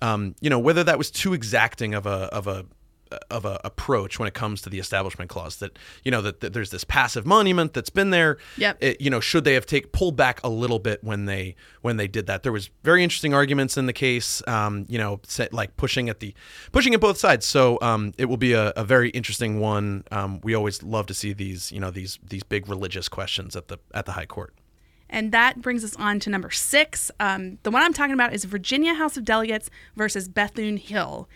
[0.01, 2.65] um, you know, whether that was too exacting of a of a
[3.31, 6.53] of a approach when it comes to the establishment clause that you know that, that
[6.53, 8.77] there's this passive monument that's been there yep.
[8.81, 11.97] It, you know should they have take pulled back a little bit when they when
[11.97, 15.53] they did that there was very interesting arguments in the case um, you know set,
[15.53, 16.35] like pushing at the
[16.73, 20.41] pushing at both sides so um, it will be a, a very interesting one um,
[20.43, 23.79] we always love to see these you know these these big religious questions at the
[23.95, 24.55] at the high court
[25.13, 27.11] and that brings us on to number six.
[27.21, 31.29] Um, the one I'm talking about is Virginia House of Delegates versus Bethune Hill.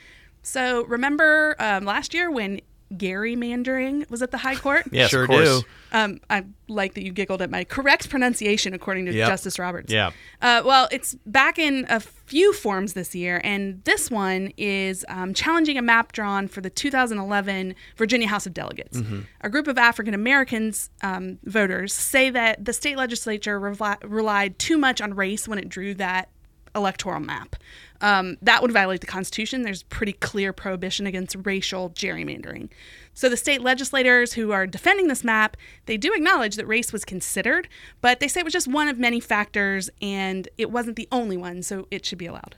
[0.47, 2.61] So remember um, last year when
[2.95, 4.87] gerrymandering was at the High Court?
[4.93, 5.63] yes, sure do.
[5.91, 9.29] Um, I like that you giggled at my correct pronunciation according to yep.
[9.29, 9.93] Justice Roberts.
[9.93, 10.13] Yeah.
[10.41, 15.35] Uh, well, it's back in a few forms this year, and this one is um,
[15.35, 18.99] challenging a map drawn for the 2011 Virginia House of Delegates.
[18.99, 19.21] Mm-hmm.
[19.41, 25.01] A group of African Americans um, voters say that the state legislature relied too much
[25.01, 26.29] on race when it drew that
[26.77, 27.57] electoral map.
[28.01, 29.63] Um, that would violate the Constitution.
[29.63, 32.69] There's pretty clear prohibition against racial gerrymandering.
[33.15, 37.05] So the state legislators who are defending this map, they do acknowledge that race was
[37.05, 37.69] considered,
[38.03, 41.39] but they say it was just one of many factors and it wasn't the only
[41.39, 42.57] one, so it should be allowed.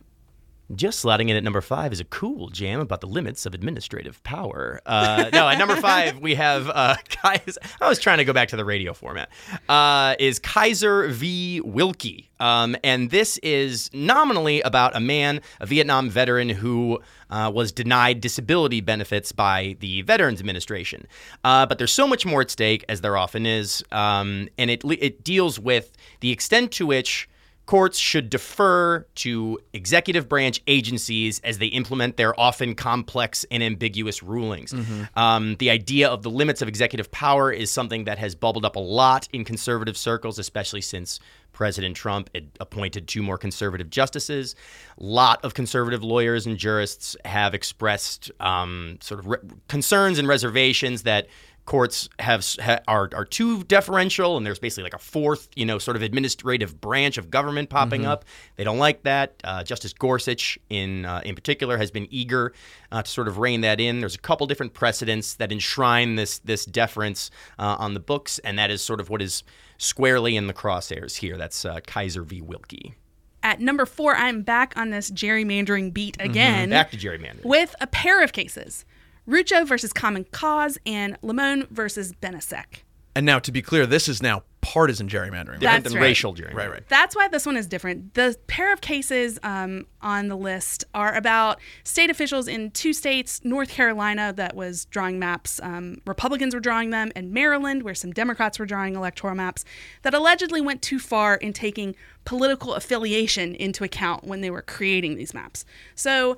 [0.74, 4.22] Just slotting in at number five is a cool jam about the limits of administrative
[4.22, 4.82] power.
[4.84, 7.56] Uh, no, at number five we have uh, Kisor.
[7.80, 9.30] I was trying to go back to the radio format.
[9.66, 11.62] Uh, is Kisor v.
[11.62, 17.00] Wilkie, um, and this is nominally about a man, a Vietnam veteran who
[17.30, 21.06] uh, was denied disability benefits by the Veterans Administration.
[21.44, 24.82] Uh, but there's so much more at stake, as there often is, um, and it
[24.84, 27.26] it deals with the extent to which
[27.68, 34.22] courts should defer to executive branch agencies as they implement their often complex and ambiguous
[34.22, 34.72] rulings.
[34.72, 35.18] Mm-hmm.
[35.18, 38.76] Um, the idea of the limits of executive power is something that has bubbled up
[38.76, 41.20] a lot in conservative circles, especially since
[41.52, 44.54] President Trump appointed two more conservative justices.
[44.98, 50.26] A lot of conservative lawyers and jurists have expressed um, sort of re- concerns and
[50.26, 51.26] reservations that
[51.68, 55.78] courts have ha, are are too deferential, and there's basically like a fourth, you know,
[55.78, 58.10] sort of administrative branch of government popping mm-hmm.
[58.10, 58.24] up.
[58.56, 59.34] They don't like that.
[59.44, 62.54] Uh, Justice Gorsuch, in uh, in particular, has been eager
[62.90, 64.00] uh, to sort of rein that in.
[64.00, 68.58] There's a couple different precedents that enshrine this this deference uh, on the books, and
[68.58, 69.44] that is sort of what is
[69.76, 71.36] squarely in the crosshairs here.
[71.36, 72.40] That's uh, Kisor v.
[72.40, 72.94] Wilkie.
[73.42, 76.30] At number four, I'm back on this gerrymandering beat mm-hmm.
[76.30, 76.62] again.
[76.62, 76.70] Mm-hmm.
[76.70, 77.44] Back to gerrymandering.
[77.44, 78.86] With a pair of cases.
[79.28, 82.82] Rucho versus Common Cause and Lamone versus Benisek.
[83.14, 85.94] And now, to be clear, this is now partisan gerrymandering, That's right?
[85.94, 86.02] right.
[86.02, 86.54] racial gerrymandering.
[86.54, 86.88] Right, right.
[86.88, 88.14] That's why this one is different.
[88.14, 93.40] The pair of cases um, on the list are about state officials in two states
[93.42, 98.12] North Carolina, that was drawing maps, um, Republicans were drawing them, and Maryland, where some
[98.12, 99.64] Democrats were drawing electoral maps,
[100.02, 105.16] that allegedly went too far in taking political affiliation into account when they were creating
[105.16, 105.64] these maps.
[105.96, 106.36] So,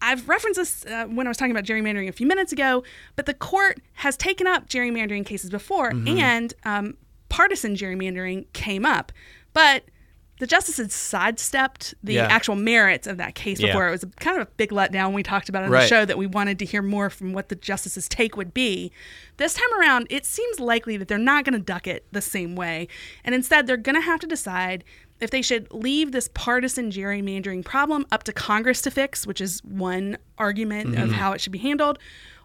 [0.00, 2.84] I've referenced this uh, when I was talking about gerrymandering a few minutes ago,
[3.16, 6.18] but the court has taken up gerrymandering cases before, mm-hmm.
[6.18, 6.96] and um,
[7.28, 9.12] partisan gerrymandering came up.
[9.52, 9.84] But
[10.40, 12.28] the justices sidestepped the Yeah.
[12.30, 13.68] actual merits of that case Yeah.
[13.68, 13.88] before.
[13.88, 15.12] It was a, kind of a big letdown.
[15.12, 15.80] We talked about it on Right.
[15.82, 18.92] the show that we wanted to hear more from what the justices' take would be.
[19.36, 22.54] This time around, it seems likely that they're not going to duck it the same
[22.54, 22.86] way.
[23.24, 24.84] And instead, they're going to have to decide
[25.20, 29.62] if they should leave this partisan gerrymandering problem up to Congress to fix, which is
[29.64, 31.02] one argument Mm-hmm.
[31.02, 31.98] of how it should be handled,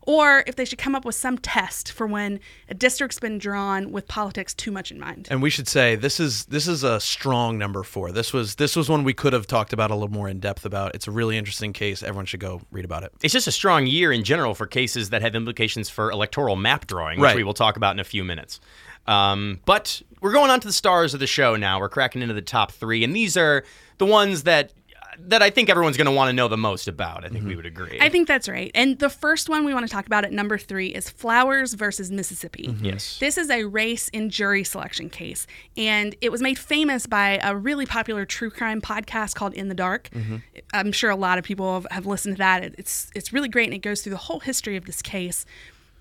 [0.06, 3.92] or if they should come up with some test for when a district's been drawn
[3.92, 5.28] with politics too much in mind.
[5.32, 8.12] And we should say this is this is a strong number four.
[8.12, 10.66] This was this was one we could have talked about a little more in depth
[10.66, 10.94] about.
[10.96, 12.04] It's a really interesting case.
[12.04, 13.14] Everyone should go read about it.
[13.22, 16.86] It's just a strong year in general for cases that have implications for electoral map
[16.88, 17.36] drawing, which Right.
[17.38, 18.60] we will talk about in a few minutes.
[19.08, 21.80] Um, but we're going on to the stars of the show now.
[21.80, 23.64] We're cracking into the top three, and these are
[23.98, 24.74] the ones that
[25.20, 27.24] that I think everyone's going to want to know the most about.
[27.24, 27.58] I think we mm-hmm.
[27.58, 28.00] would agree.
[28.02, 28.72] I think that's right.
[28.74, 32.10] And the first one we want to talk about at number three is Flowers versus
[32.10, 32.70] Mississippi.
[32.70, 32.86] Mm-hmm.
[32.86, 33.20] yes.
[33.20, 35.46] This is a race in jury selection case,
[35.78, 39.76] and it was made famous by a really popular true crime podcast called In the
[39.76, 40.10] Dark.
[40.16, 40.38] Mm-hmm.
[40.74, 42.64] I'm sure a lot of people have, have listened to that.
[42.64, 45.46] It- It's it's really great, and it goes through the whole history of this case.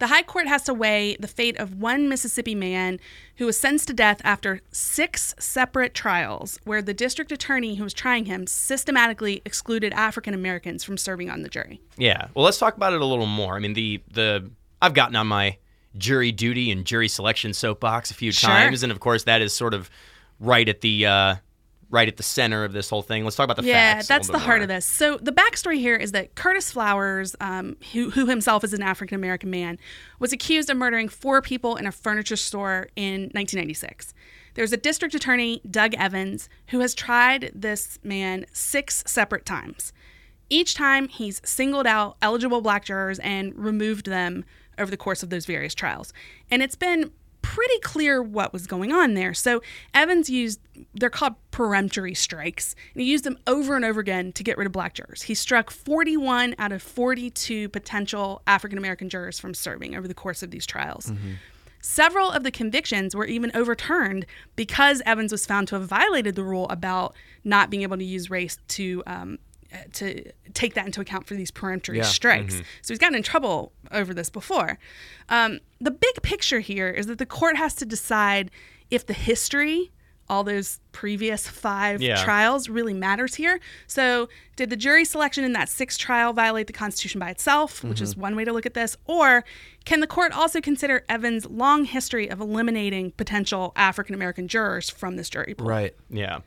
[0.03, 2.99] The High Court has to weigh the fate of one Mississippi man
[3.37, 7.95] who was sentenced to death after six separate trials, where the district attorney who was
[7.95, 11.81] trying him systematically excluded African Americans from serving on the jury.
[11.97, 12.27] Yeah.
[12.35, 13.55] Well, let's talk about it a little more.
[13.55, 14.51] I mean, the the
[14.83, 15.57] I've gotten on my
[15.97, 18.51] jury duty and jury selection soapbox a few Sure.
[18.51, 19.89] times, and of course that is sort of
[20.41, 21.35] right at the uh,
[21.93, 23.23] right at the center of this whole thing.
[23.23, 24.07] Let's talk about the yeah, facts.
[24.07, 24.63] a that's the heart more.
[24.63, 24.87] of this.
[24.87, 29.15] So the backstory here is that Curtis Flowers, um, who, who himself is an African
[29.15, 29.79] American man,
[30.19, 34.15] was accused of murdering four people in a furniture store in 1996.
[34.55, 39.93] There's a district attorney, Doug Evans, who has tried this man six separate times.
[40.49, 44.45] Each time, he's singled out eligible black jurors and removed them
[44.79, 46.13] over the course of those various trials.
[46.51, 47.11] And it's been
[47.43, 49.35] pretty clear what was going on there.
[49.35, 49.61] So
[49.93, 50.61] Evans used,
[50.95, 54.67] they're called peremptory strikes, and he used them over and over again to get rid
[54.67, 55.23] of black jurors.
[55.23, 60.43] He struck 41 out of 42 potential African American jurors from serving over the course
[60.43, 61.13] of these trials.
[61.85, 64.25] Several of the convictions were even overturned
[64.55, 68.31] because Evans was found to have violated the rule about not being able to use
[68.31, 69.39] race to um,
[69.73, 72.05] Uh, to take that into account for these peremptory Yeah.
[72.05, 72.55] strikes.
[72.55, 72.63] Mm-hmm.
[72.83, 74.79] So he's gotten in trouble over this before.
[75.31, 78.51] Um, the big picture here is that the court has to decide
[78.91, 79.91] if the history,
[80.29, 82.23] all those previous five Yeah.
[82.23, 83.61] trials, really matters here.
[83.87, 88.03] So, did the jury selection in that sixth trial violate the Constitution by itself, which
[88.03, 88.21] is mm-hmm.
[88.21, 88.97] one way to look at this?
[89.07, 89.45] Or
[89.87, 95.17] can the court also consider Evans' long history of eliminating potential African American jurors from
[95.17, 95.67] this jury pool?
[95.67, 95.95] Right.
[96.11, 96.41] Yeah.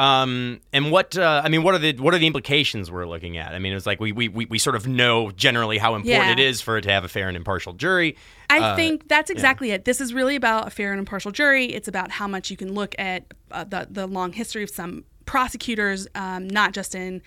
[0.00, 3.36] Um, and what uh, I mean, what are the what are the implications we're looking
[3.36, 3.54] at?
[3.54, 6.32] I mean, it's like we we, we, we sort of know generally how important Yeah.
[6.32, 8.16] it is for it to have a fair and impartial jury.
[8.48, 9.84] I think that's exactly it.
[9.84, 11.66] This is really about a fair and impartial jury.
[11.66, 15.04] It's about how much you can look at uh, the the long history of some
[15.26, 17.20] prosecutors, um, not just in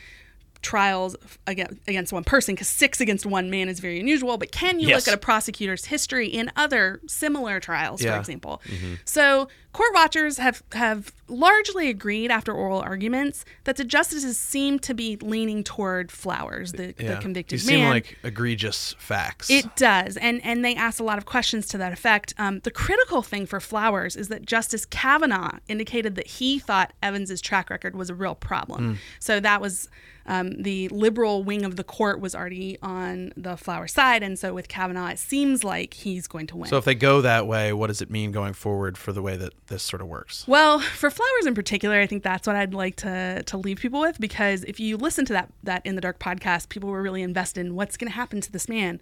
[0.62, 4.38] trials against, against one person, because six against one man is very unusual.
[4.38, 5.06] But can you Yes.
[5.06, 8.14] look at a prosecutor's history in other similar trials, Yeah.
[8.14, 8.62] for example?
[9.06, 14.94] So court watchers have have largely agreed after oral arguments that the justices seem to
[14.94, 17.76] be leaning toward Flowers, the, the convicted These man.
[17.76, 19.50] seem like egregious facts.
[19.50, 22.34] It does, and and they asked a lot of questions to that effect.
[22.38, 27.42] Um, the critical thing for Flowers is that Justice Kavanaugh indicated that he thought Evans's
[27.42, 29.00] track record was a real problem.
[29.20, 29.90] So that was
[30.26, 34.54] um, the liberal wing of the court was already on the Flowers side, and so
[34.54, 36.70] with Kavanaugh, it seems like he's going to win.
[36.70, 39.36] so if they go that way, what does it mean going forward for the way
[39.36, 40.46] that this sort of works?
[40.48, 44.02] Well, for flowers in particular, I think that's what I'd like to to leave people
[44.02, 47.22] with because if you listen to that that in the dark podcast, people were really
[47.22, 49.00] invested in what's going to happen to this man.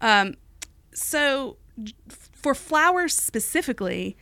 [0.00, 0.34] Um,
[0.94, 1.56] so
[2.08, 4.16] for flowers specifically,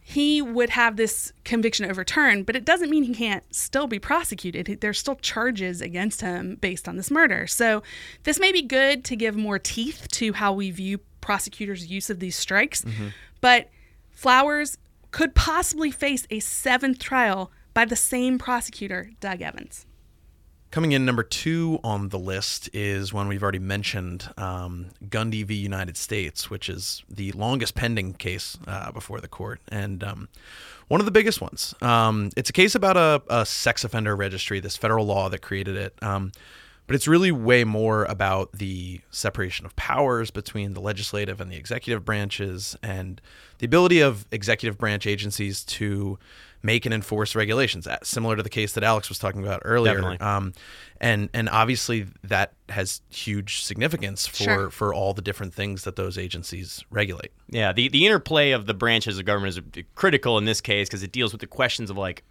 [0.00, 4.78] he would have this conviction overturned, but it doesn't mean he can't still be prosecuted.
[4.80, 7.46] There's still charges against him based on this murder.
[7.46, 7.82] So
[8.22, 12.18] this may be good to give more teeth to how we view prosecutors' use of
[12.18, 12.84] these strikes,
[13.40, 13.68] but
[14.20, 14.76] Flowers
[15.10, 19.86] could possibly face a seventh trial by the same prosecutor, Doug Evans.
[20.70, 25.54] Coming in number two on the list is one we've already mentioned, um, Gundy v.
[25.54, 30.28] United States, which is the longest pending case uh, before the court and um,
[30.86, 31.74] one of the biggest ones.
[31.82, 35.74] Um, it's a case about a, a sex offender registry, this federal law that created
[35.74, 36.00] it.
[36.90, 41.54] But it's really way more about the separation of powers between the legislative and the
[41.54, 43.20] executive branches and
[43.58, 46.18] the ability of executive branch agencies to
[46.64, 50.20] make and enforce regulations, similar to the case that Alex was talking about earlier.
[50.20, 50.52] Um,
[51.00, 54.70] and and obviously that has huge significance for sure.
[54.70, 57.30] for all the different things that those agencies regulate.
[57.50, 61.04] Yeah, the the interplay of the branches of government is critical in this case because
[61.04, 62.24] it deals with the questions of like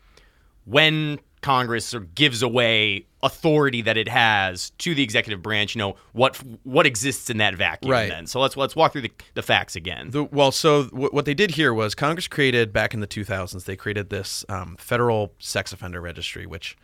[0.66, 6.38] when Congress gives away authority that it has to the executive branch, you know what
[6.64, 7.92] what exists in that vacuum.
[7.92, 8.10] Right.
[8.10, 10.12] Then, so let's let's walk through the, the facts again.
[10.12, 13.66] The, well, so w- what they did here was Congress created back in the 2000s.
[13.66, 16.78] They created this um, federal sex offender registry, which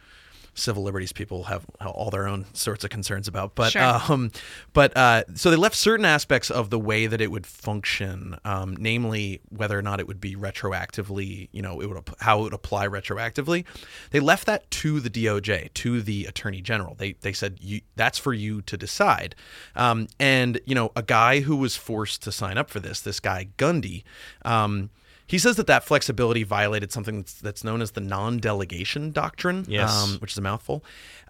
[0.55, 3.55] civil liberties people have all their own sorts of concerns about.
[3.55, 4.01] But sure.
[4.09, 4.31] um,
[4.73, 8.75] but uh, so they left certain aspects of the way that it would function, um,
[8.79, 12.53] namely whether or not it would be retroactively, you know, it would how it would
[12.53, 13.65] apply retroactively.
[14.11, 16.95] They left that to the DOJ, to the Attorney General.
[16.95, 19.35] They they said you, that's for you to decide.
[19.75, 23.19] Um, and you know, a guy who was forced to sign up for this, this
[23.19, 24.03] guy Gundy.
[24.43, 24.89] Um,
[25.27, 29.91] he says that that flexibility violated something that's, that's known as the non-delegation doctrine, yes.
[29.91, 30.83] um, which is a mouthful.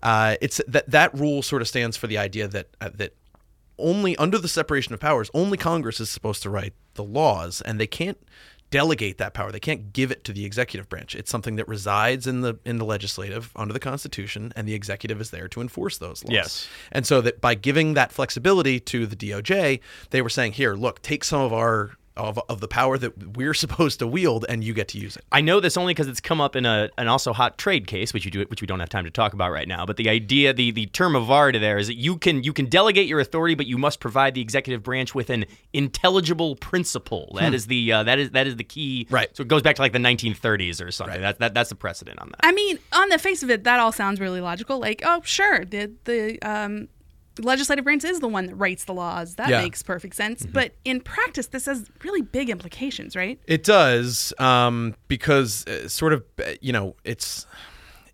[0.04, 3.14] Uh, it's that that rule sort of stands for the idea that uh, that
[3.78, 7.80] only under the separation of powers, only Congress is supposed to write the laws, and
[7.80, 8.18] they can't
[8.72, 9.52] delegate that power.
[9.52, 11.16] They can't give it to the executive branch.
[11.16, 15.22] It's something that resides in the in the legislative under the Constitution, and the executive
[15.22, 16.34] is there to enforce those laws.
[16.34, 16.68] Yes.
[16.92, 19.80] And so that by giving that flexibility to the DOJ,
[20.10, 23.54] they were saying, "Here, look, take some of our of, of the power that we're
[23.66, 25.24] supposed to wield, and you get to use it.
[25.32, 28.14] I know this only because it's come up in a an also hot trade case,
[28.14, 29.86] which you do, which we don't have time to talk about right now.
[29.86, 32.66] But the idea, the the term of art there is that you can you can
[32.68, 37.32] delegate your authority, but you must provide the executive branch with an intelligible principle.
[37.36, 37.54] That Hmm.
[37.54, 39.08] is the uh, that is that is the key.
[39.10, 39.30] Right.
[39.36, 41.16] So it goes back to like the 1930s or something.
[41.16, 41.22] Right.
[41.22, 42.40] That, that that's the precedent on that.
[42.44, 44.80] I mean, on the face of it, that all sounds really logical.
[44.80, 46.88] Like, oh, sure, the the um,
[47.40, 49.36] legislative branch is the one that writes the laws.
[49.36, 49.62] That Yeah.
[49.62, 50.46] makes perfect sense.
[50.46, 53.40] But in practice, this has really big implications, right?
[53.48, 57.46] It does, um, because uh, sort of, uh, you know, it's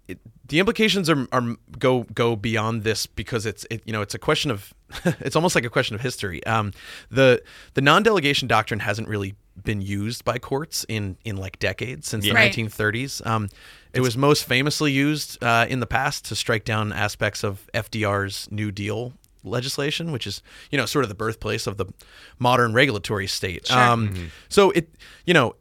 [0.07, 4.13] it, the implications are, are go go beyond this because it's it, you know it's
[4.15, 4.73] a question of
[5.21, 6.43] it's almost like a question of history.
[6.45, 6.71] Um,
[7.09, 7.41] the
[7.75, 12.25] the non delegation doctrine hasn't really been used by courts in in like decades since
[12.25, 12.33] Yeah.
[12.33, 12.51] the Right.
[12.53, 13.25] 1930s.
[13.25, 13.49] Um,
[13.93, 18.47] it was most famously used uh, in the past to strike down aspects of FDR's
[18.51, 21.85] New Deal legislation, which is you know sort of the birthplace of the
[22.39, 23.67] modern regulatory state.
[23.67, 23.77] Sure.
[23.77, 24.89] Um, So it
[25.25, 25.55] you know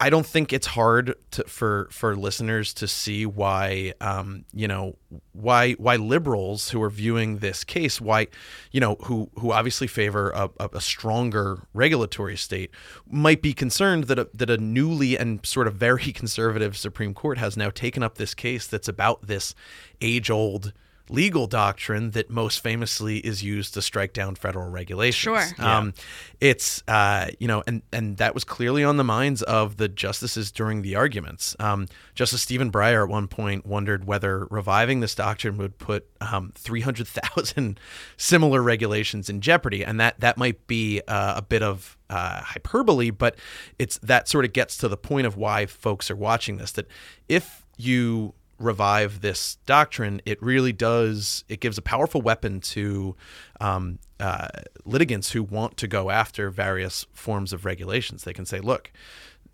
[0.00, 4.96] I don't think it's hard to, for for listeners to see why um, you know
[5.32, 8.28] why why liberals who are viewing this case why
[8.70, 12.70] you know who who obviously favor a, a, stronger regulatory state
[13.10, 17.38] might be concerned that a, that a newly and sort of very conservative Supreme Court
[17.38, 19.54] has now taken up this case that's about this
[20.00, 20.72] age old
[21.10, 25.54] legal doctrine that most famously is used to strike down federal regulations.
[25.56, 25.64] Sure.
[25.64, 25.94] Um,
[26.40, 30.52] it's uh, you know, and and that was clearly on the minds of the justices
[30.52, 31.56] during the arguments.
[31.58, 36.52] Um, Justice Stephen Breyer at one point wondered whether reviving this doctrine would put um,
[36.54, 37.80] three hundred thousand
[38.16, 43.10] similar regulations in jeopardy, and that that might be uh, a bit of uh, hyperbole,
[43.10, 43.36] but
[43.78, 46.72] it's that sort of gets to the point of why folks are watching this.
[46.72, 46.86] That
[47.28, 51.44] if you revive this doctrine, it really does.
[51.48, 53.16] It gives a powerful weapon to
[53.60, 54.48] um, uh,
[54.84, 58.24] litigants who want to go after various forms of regulations.
[58.24, 58.92] They can say, "Look,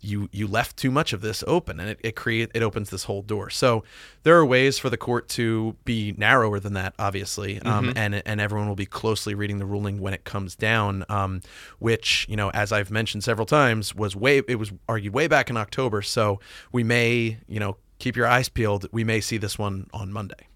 [0.01, 3.03] you you left too much of this open," and it it create it opens this
[3.03, 3.49] whole door.
[3.49, 3.83] So
[4.23, 8.41] there are ways for the court to be narrower than that, obviously, um, and and
[8.41, 11.05] everyone will be closely reading the ruling when it comes down.
[11.09, 11.41] Um,
[11.79, 15.49] which you know, as I've mentioned several times, was way it was argued way back
[15.49, 16.01] in October.
[16.01, 16.39] So
[16.71, 18.87] we may you know keep your eyes peeled.
[18.91, 20.47] We may see this one on Monday.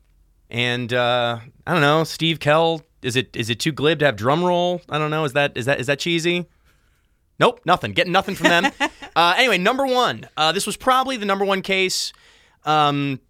[0.49, 2.82] And uh, I don't know, Steve Kell.
[3.02, 4.82] Is it is it too glib to have drum roll?
[4.89, 5.23] I don't know.
[5.23, 6.47] Is that is that is that cheesy?
[7.39, 7.93] Nope, nothing.
[7.93, 8.71] Getting nothing from them.
[9.15, 10.28] uh, anyway, number one.
[10.36, 12.12] Uh, this was probably the number one case
[12.65, 13.21] um,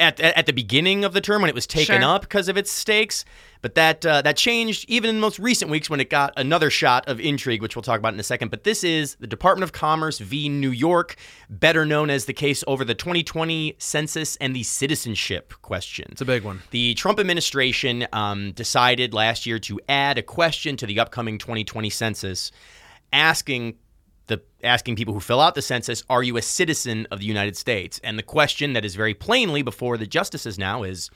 [0.00, 2.10] at, at at the beginning of the term when it was taken Sure.
[2.10, 3.24] up because of its stakes.
[3.62, 6.70] But that uh, that changed even in the most recent weeks when it got another
[6.70, 8.50] shot of intrigue, which we'll talk about in a second.
[8.50, 10.48] But this is the Department of Commerce v.
[10.48, 11.16] New York,
[11.50, 16.06] better known as the case over the 2020 census and the citizenship question.
[16.12, 16.62] It's a big one.
[16.70, 21.90] The Trump administration um, decided last year to add a question to the upcoming 2020
[21.90, 22.50] census,
[23.12, 23.74] asking
[24.30, 27.58] the asking people who fill out the census, "Are you a citizen of the United
[27.58, 31.10] States?" And the question that is very plainly before the justices now is,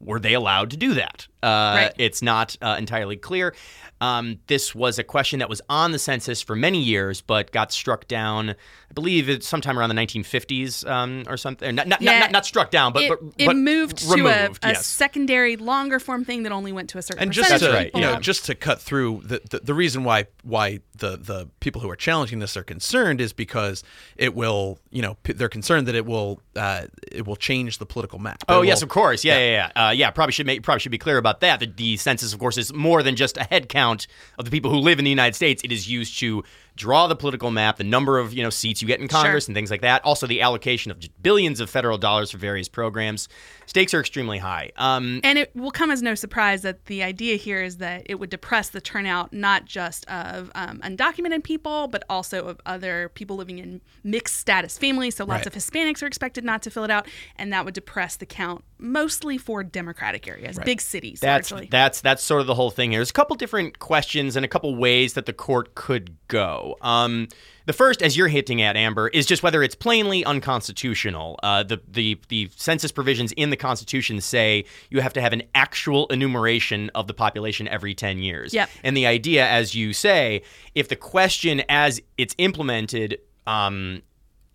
[0.00, 1.28] were they allowed to do that?
[1.44, 1.92] Uh, Right.
[1.98, 3.54] It's not uh, entirely clear.
[4.00, 7.72] Um, this was a question that was on the census for many years, but got
[7.72, 8.50] struck down.
[8.50, 11.74] I believe it's sometime around the 1950s um, or something.
[11.74, 12.12] Not, not, Yeah.
[12.12, 14.74] not, not, not struck down, but it, but, it but moved removed, to a, a
[14.74, 17.90] secondary, longer form thing that only went to a certain and just percentage to right,
[17.94, 18.20] you know yeah.
[18.20, 21.96] just to cut through the, the the reason why why the the people who are
[21.96, 23.82] challenging this are concerned is because
[24.16, 27.86] it will you know p- they're concerned that it will uh, it will change the
[27.86, 28.42] political map.
[28.48, 29.24] Oh It yes, will- of course.
[29.24, 29.86] Yeah, yeah, yeah.
[29.88, 31.60] Uh, yeah, probably should make probably should be clear about that.
[31.60, 34.06] The, the census, of course, is more than just a head count
[34.38, 35.62] of the people who live in the United States.
[35.62, 36.44] It is used to
[36.76, 39.50] draw the political map, the number of you know seats you get in Congress Sure.
[39.50, 40.04] and things like that.
[40.04, 43.28] Also, the allocation of billions of federal dollars for various programs.
[43.66, 44.70] Stakes are extremely high.
[44.76, 48.16] Um, And it will come as no surprise that the idea here is that it
[48.16, 53.36] would depress the turnout not just of um, undocumented people, but also of other people
[53.36, 55.16] living in mixed status families.
[55.16, 55.46] So lots Right.
[55.46, 57.06] of Hispanics are expected not to fill it out,
[57.36, 61.20] and that would depress the count mostly for Democratic areas, big cities.
[61.20, 61.68] That's largely.
[61.70, 62.98] that's that's sort of the whole thing here.
[62.98, 66.63] There's a couple different questions and a couple ways that the court could go.
[66.80, 67.28] Um,
[67.66, 71.40] the first, as you're hinting at, Amber, is just whether it's plainly unconstitutional.
[71.42, 75.42] Uh, the the the census provisions in the Constitution say you have to have an
[75.54, 78.52] actual enumeration of the population every ten years.
[78.52, 78.68] Yep.
[78.82, 80.42] And the idea, as you say,
[80.74, 84.02] if the question as it's implemented um,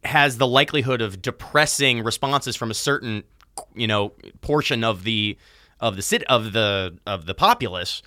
[0.04, 3.24] has the likelihood of depressing responses from a certain
[3.76, 5.38] you know portion of the
[5.80, 8.02] of the cit of the of the populace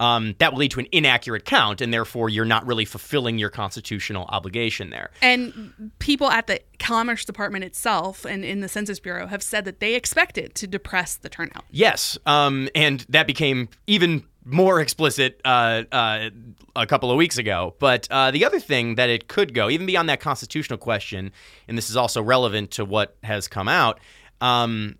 [0.00, 3.50] um, that will lead to an inaccurate count and therefore you're not really fulfilling your
[3.50, 9.26] constitutional obligation there And people at the Commerce Department itself and in the Census Bureau
[9.26, 11.64] have said that they expect it to depress the turnout.
[11.70, 16.30] yes um, and that became even more explicit uh, uh,
[16.74, 17.74] a couple of weeks ago.
[17.78, 21.32] But uh, the other thing that it could go, even beyond that constitutional question,
[21.68, 24.00] and this is also relevant to what has come out,
[24.40, 24.96] um,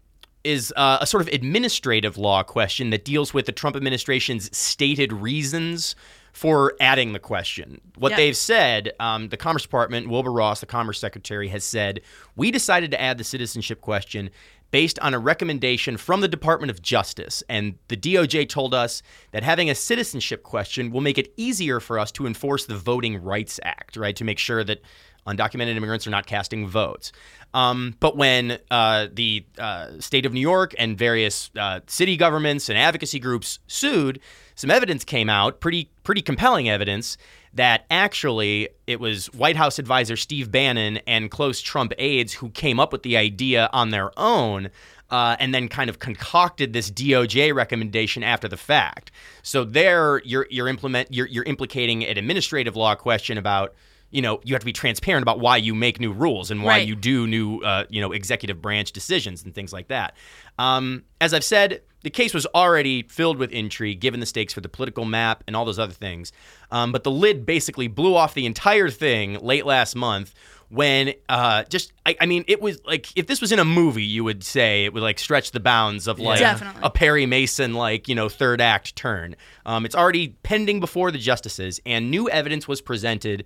[0.48, 5.12] is uh, a sort of administrative law question that deals with the Trump administration's stated
[5.12, 5.94] reasons
[6.32, 7.80] for adding the question.
[7.96, 8.16] What Yep.
[8.16, 12.00] they've said, um, the Commerce Department, Wilbur Ross, the Commerce Secretary, has said,
[12.36, 14.30] we decided to add the citizenship question
[14.70, 17.42] based on a recommendation from the Department of Justice.
[17.48, 21.98] And the DOJ told us that having a citizenship question will make it easier for
[21.98, 24.14] us to enforce the Voting Rights Act, right?
[24.16, 24.80] To make sure that
[25.28, 27.12] undocumented immigrants are not casting votes.
[27.54, 32.68] Um, but when uh, the uh, state of New York and various uh, city governments
[32.68, 34.20] and advocacy groups sued,
[34.54, 37.16] some evidence came out, pretty pretty compelling evidence,
[37.54, 42.78] that actually it was White House advisor Steve Bannon and close Trump aides who came
[42.78, 44.70] up with the idea on their own.
[45.10, 49.10] Uh, and then kind of concocted this DOJ recommendation after the fact.
[49.42, 53.74] So there, you're you're implement you're, you're implicating an administrative law question about
[54.10, 56.78] you know you have to be transparent about why you make new rules and why
[56.78, 56.88] Right.
[56.88, 60.16] you do new uh, you know executive branch decisions and things like that.
[60.58, 64.60] Um, as I've said, the case was already filled with intrigue given the stakes for
[64.60, 66.32] the political map and all those other things.
[66.70, 70.34] Um, but the lid basically blew off the entire thing late last month
[70.70, 74.04] when uh, just I, I mean it was like if this was in a movie
[74.04, 76.80] you would say it would like stretch the bounds of like Definitely.
[76.84, 79.34] a Perry Mason like you know third act turn.
[79.66, 83.44] Um, it's already pending before the justices, and new evidence was presented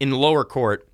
[0.00, 0.88] in the lower court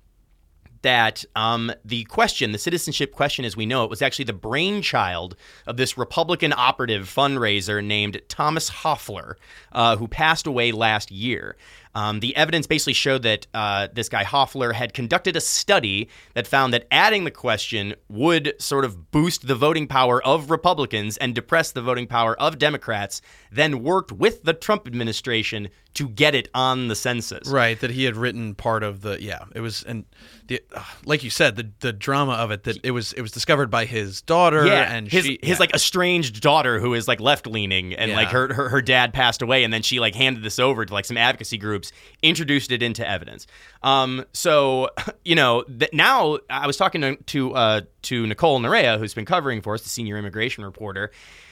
[0.83, 5.35] that um, the question, the citizenship question as we know it, was actually the brainchild
[5.65, 9.35] of this Republican operative fundraiser named Thomas Hofeller,
[9.71, 11.55] uh, who passed away last year.
[11.95, 16.47] Um, the evidence basically showed that uh, this guy Hofeller had conducted a study that
[16.47, 21.35] found that adding the question would sort of boost the voting power of Republicans and
[21.35, 23.21] depress the voting power of Democrats,
[23.51, 27.47] then worked with the Trump administration to get it on the census.
[27.47, 29.45] Right, that he had written part of the yeah.
[29.53, 30.05] It was and
[30.47, 33.31] the uh, like you said the the drama of it that it was it was
[33.31, 35.59] discovered by his daughter Yeah, and his she his yeah.
[35.59, 39.41] like estranged daughter who is like left leaning, and like her, her her dad passed
[39.41, 42.81] away, and then she like handed this over to like some advocacy groups, introduced it
[42.81, 43.47] into evidence.
[43.81, 44.89] Um, so
[45.25, 49.25] you know that now I was talking to to, uh, to Nicole Narea, who's been
[49.25, 51.11] covering for us, the senior immigration reporter.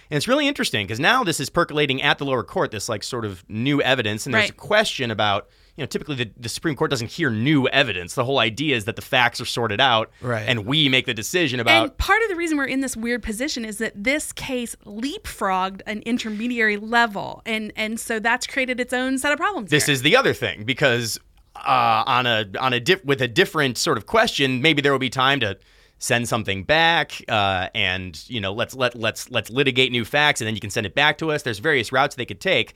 [0.09, 3.01] And it's really interesting because now this is percolating at the lower court, this like
[3.01, 5.47] sort of new evidence, and there's a question about,
[5.82, 8.13] you know, typically the, the Supreme Court doesn't hear new evidence.
[8.13, 10.47] The whole idea is that the facts are sorted out, Right.
[10.47, 13.23] and we make the decision about And part of the reason we're in this weird
[13.23, 18.93] position is that this case leapfrogged an intermediary level, and and so that's created its
[18.93, 19.71] own set of problems.
[19.71, 19.93] This here.
[19.93, 21.19] is the other thing because
[21.55, 24.99] uh, on a on a dif- with a different sort of question, maybe there will
[24.99, 25.57] be time to
[25.97, 30.47] send something back uh, and you know let's let let's let's litigate new facts and
[30.47, 31.41] then you can send it back to us.
[31.41, 32.75] There's various routes they could take.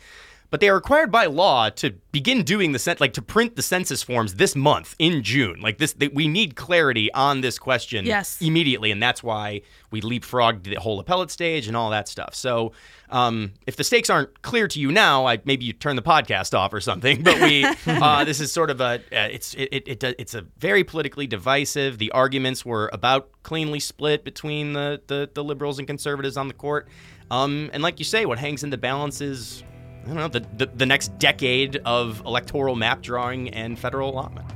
[0.50, 3.62] But they are required by law to begin doing the cent- like to print the
[3.62, 5.60] census forms this month in June.
[5.62, 8.42] Like this, they, we need clarity on this question yes.
[8.42, 12.36] immediately, and that's why we leapfrogged the whole appellate stage and all that stuff.
[12.36, 12.72] So,
[13.10, 16.58] um, if the stakes aren't clear to you now, I, maybe you turn the podcast
[16.58, 17.22] off or something.
[17.22, 20.42] But we, uh, this is sort of a, uh, it's it, it, it, it's a
[20.58, 21.98] very politically divisive.
[21.98, 26.54] The arguments were about cleanly split between the the, the liberals and conservatives on the
[26.54, 26.88] court.
[27.32, 29.64] Um, and like you say, what hangs in the balance is
[30.06, 34.48] I don't know, the, the, the next decade of electoral map drawing and federal allotment.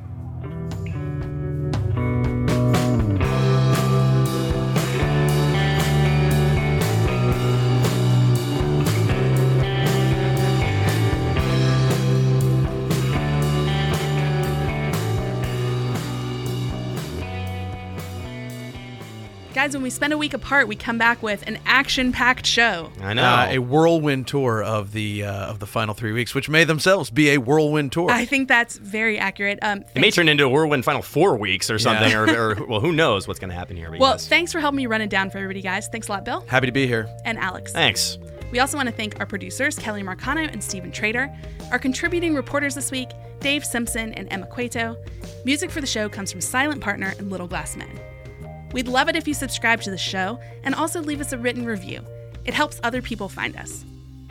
[19.59, 22.93] Guys, when we spend a week apart, we come back with an action-packed show.
[23.01, 23.23] I know.
[23.23, 27.09] Uh, a whirlwind tour of the uh, of the final three weeks, which may themselves
[27.09, 28.09] be a whirlwind tour.
[28.09, 29.59] I think that's very accurate.
[29.61, 32.19] Um, it may turn into a whirlwind final four weeks or something, yeah.
[32.19, 33.93] or, or, well, who knows what's going to happen here.
[33.99, 35.89] Well, thanks for helping me run it down for everybody, guys.
[35.89, 36.45] Thanks a lot, Bill.
[36.47, 37.09] Happy to be here.
[37.25, 37.73] And Alex.
[37.73, 38.17] Thanks.
[38.53, 41.29] We also want to thank our producers, Kelly Marcano and Stephen Trader,
[41.73, 43.09] our contributing reporters this week,
[43.41, 44.95] Dave Simpson and Emma Cueto.
[45.43, 47.99] Music for the show comes from Silent Partner and Little Glass Men.
[48.71, 51.65] We'd love it if you subscribe to the show and also leave us a written
[51.65, 52.01] review.
[52.45, 53.83] It helps other people find us.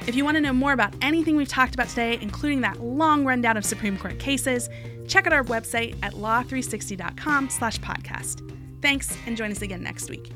[0.07, 3.25] If you want to know more about anything we've talked about today, including that long
[3.25, 4.69] rundown of Supreme Court cases,
[5.09, 8.55] check out our website at law360.com/podcast.
[8.81, 10.31] Thanks, and join us again next week.